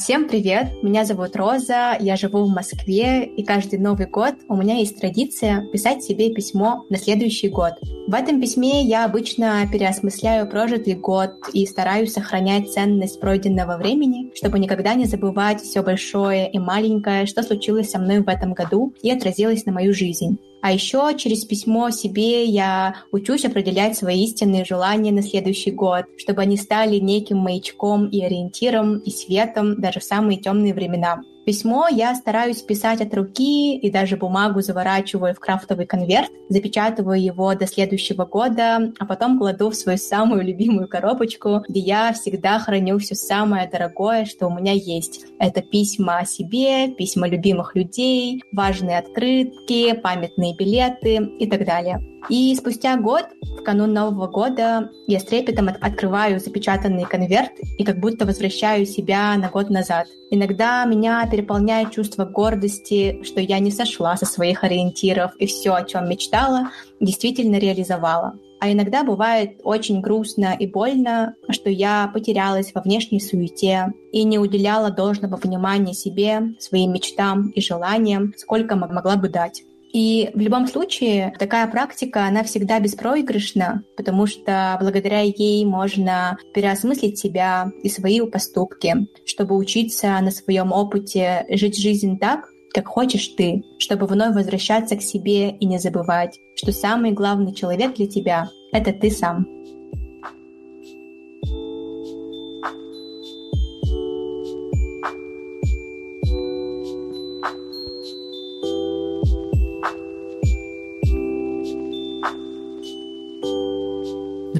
Всем 0.03 0.29
привет! 0.29 0.83
Меня 0.83 1.05
зовут 1.05 1.37
Роза, 1.37 1.95
я 2.01 2.17
живу 2.17 2.45
в 2.45 2.49
Москве, 2.49 3.27
и 3.27 3.45
каждый 3.45 3.79
Новый 3.79 4.07
год 4.07 4.35
у 4.49 4.57
меня 4.57 4.77
есть 4.77 4.99
традиция 4.99 5.67
писать 5.73 6.03
себе 6.03 6.33
письмо 6.33 6.87
на 6.89 6.97
следующий 6.97 7.51
год. 7.51 7.75
В 8.07 8.15
этом 8.15 8.41
письме 8.41 8.83
я 8.83 9.05
обычно 9.05 9.69
переосмысляю 9.71 10.49
прожитый 10.49 10.95
год 10.95 11.33
и 11.53 11.67
стараюсь 11.67 12.15
сохранять 12.15 12.73
ценность 12.73 13.21
пройденного 13.21 13.77
времени, 13.77 14.33
чтобы 14.35 14.59
никогда 14.59 14.95
не 14.95 15.05
забывать 15.05 15.61
все 15.61 15.83
большое 15.83 16.51
и 16.51 16.59
маленькое, 16.59 17.27
что 17.27 17.43
случилось 17.43 17.91
со 17.91 17.99
мной 17.99 18.21
в 18.21 18.29
этом 18.29 18.55
году 18.55 18.95
и 19.03 19.11
отразилось 19.11 19.67
на 19.67 19.73
мою 19.73 19.93
жизнь. 19.93 20.39
А 20.63 20.73
еще 20.73 21.13
через 21.17 21.45
письмо 21.45 21.91
себе 21.91 22.45
я 22.45 22.97
учусь 23.13 23.45
определять 23.45 23.97
свои 23.97 24.25
истинные 24.25 24.65
желания 24.65 25.13
на 25.13 25.23
следующий 25.23 25.71
год, 25.71 26.05
чтобы 26.17 26.43
они 26.43 26.57
стали 26.57 26.97
неким 26.99 27.39
маячком 27.39 28.09
и 28.09 28.23
ориентиром, 28.23 28.99
и 28.99 29.11
светом 29.11 29.81
даже 29.81 30.01
в 30.01 30.05
самые 30.05 30.39
темные 30.39 30.75
времена. 30.75 31.23
Письмо 31.47 31.87
я 31.91 32.15
стараюсь 32.15 32.63
писать 32.63 33.01
от 33.01 33.15
руки 33.15 33.77
и 33.77 33.91
даже 33.91 34.17
бумагу 34.17 34.61
заворачиваю 34.61 35.35
в 35.35 35.41
крафтовый 35.41 35.87
конверт, 35.87 36.31
запечатываю 36.49 37.21
его 37.21 37.55
до 37.55 37.67
следующего 37.67 38.27
года, 38.27 38.93
а 38.99 39.07
потом 39.07 39.39
кладу 39.39 39.71
в 39.71 39.75
свою 39.75 39.99
самую 39.99 40.45
любимую 40.45 40.87
коробочку, 40.87 41.63
где 41.69 41.81
я 41.81 42.13
всегда 42.13 42.59
храню 42.59 42.99
все 42.99 43.15
самое 43.15 43.69
дорогое, 43.69 44.27
что 44.27 44.49
у 44.49 44.55
меня 44.55 44.73
есть. 44.73 45.25
Это 45.39 45.63
письма 45.63 46.19
о 46.19 46.27
себе, 46.27 46.89
письма 46.89 47.27
любимых 47.27 47.75
людей, 47.75 48.43
важные 48.53 48.99
открытки, 48.99 49.95
памятные 49.95 50.55
билеты 50.55 51.17
и 51.39 51.49
так 51.49 51.65
далее. 51.65 52.01
И 52.29 52.55
спустя 52.55 52.97
год, 52.97 53.25
в 53.43 53.63
канун 53.63 53.93
Нового 53.93 54.27
года, 54.27 54.91
я 55.07 55.19
с 55.19 55.25
трепетом 55.25 55.69
от 55.69 55.83
открываю 55.83 56.39
запечатанный 56.39 57.05
конверт 57.05 57.53
и 57.79 57.85
как 57.85 57.99
будто 57.99 58.27
возвращаю 58.27 58.87
себя 58.87 59.35
на 59.37 59.49
год 59.49 59.71
назад. 59.71 60.07
Иногда 60.31 60.85
меня 60.85 61.27
переполняет 61.31 61.91
чувство 61.91 62.25
гордости, 62.25 63.21
что 63.25 63.41
я 63.41 63.59
не 63.59 63.71
сошла 63.71 64.17
со 64.17 64.27
своих 64.27 64.63
ориентиров 64.65 65.33
и 65.39 65.47
все, 65.47 65.75
о 65.75 65.85
чем 65.85 66.09
мечтала, 66.09 66.71
действительно 67.01 67.57
реализовала. 67.57 68.35
А 68.61 68.71
иногда 68.71 69.03
бывает 69.03 69.61
очень 69.65 70.03
грустно 70.03 70.55
и 70.59 70.67
больно, 70.67 71.35
что 71.49 71.71
я 71.71 72.11
потерялась 72.13 72.73
во 72.75 72.83
внешней 72.83 73.21
суете 73.21 73.95
и 74.13 74.23
не 74.23 74.39
уделяла 74.39 74.91
должного 74.91 75.37
внимания 75.37 75.95
себе, 75.95 76.55
своим 76.59 76.93
мечтам 76.93 77.49
и 77.49 77.61
желаниям, 77.63 78.35
сколько 78.37 78.77
могла 78.77 79.17
бы 79.17 79.31
дать. 79.31 79.65
И 79.93 80.31
в 80.35 80.39
любом 80.39 80.67
случае 80.69 81.35
такая 81.39 81.67
практика, 81.67 82.25
она 82.27 82.45
всегда 82.45 82.79
беспроигрышна, 82.79 83.83
потому 83.97 84.27
что 84.27 84.77
благодаря 84.81 85.21
ей 85.21 85.65
можно 85.65 86.39
переосмыслить 86.55 87.19
себя 87.19 87.71
и 87.83 87.89
свои 87.89 88.21
поступки, 88.21 89.09
чтобы 89.27 89.57
учиться 89.57 90.19
на 90.21 90.31
своем 90.31 90.73
опыте 90.73 91.45
жить 91.51 91.81
жизнь 91.81 92.19
так, 92.19 92.47
как 92.73 92.87
хочешь 92.87 93.29
ты, 93.37 93.65
чтобы 93.79 94.07
вновь 94.07 94.35
возвращаться 94.35 94.97
к 94.97 95.03
себе 95.03 95.51
и 95.51 95.67
не 95.67 95.79
забывать, 95.79 96.39
что 96.55 96.73
самый 96.73 97.11
главный 97.11 97.53
человек 97.53 97.97
для 97.97 98.07
тебя— 98.07 98.49
это 98.73 98.93
ты 98.93 99.11
сам. 99.11 99.60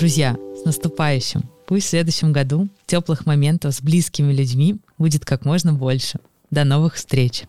Друзья, 0.01 0.39
с 0.57 0.65
наступающим! 0.65 1.43
Пусть 1.67 1.85
в 1.85 1.91
следующем 1.91 2.33
году 2.33 2.71
теплых 2.87 3.27
моментов 3.27 3.75
с 3.75 3.83
близкими 3.83 4.33
людьми 4.33 4.77
будет 4.97 5.27
как 5.27 5.45
можно 5.45 5.75
больше. 5.75 6.21
До 6.51 6.65
новых 6.65 6.95
встреч! 6.95 7.43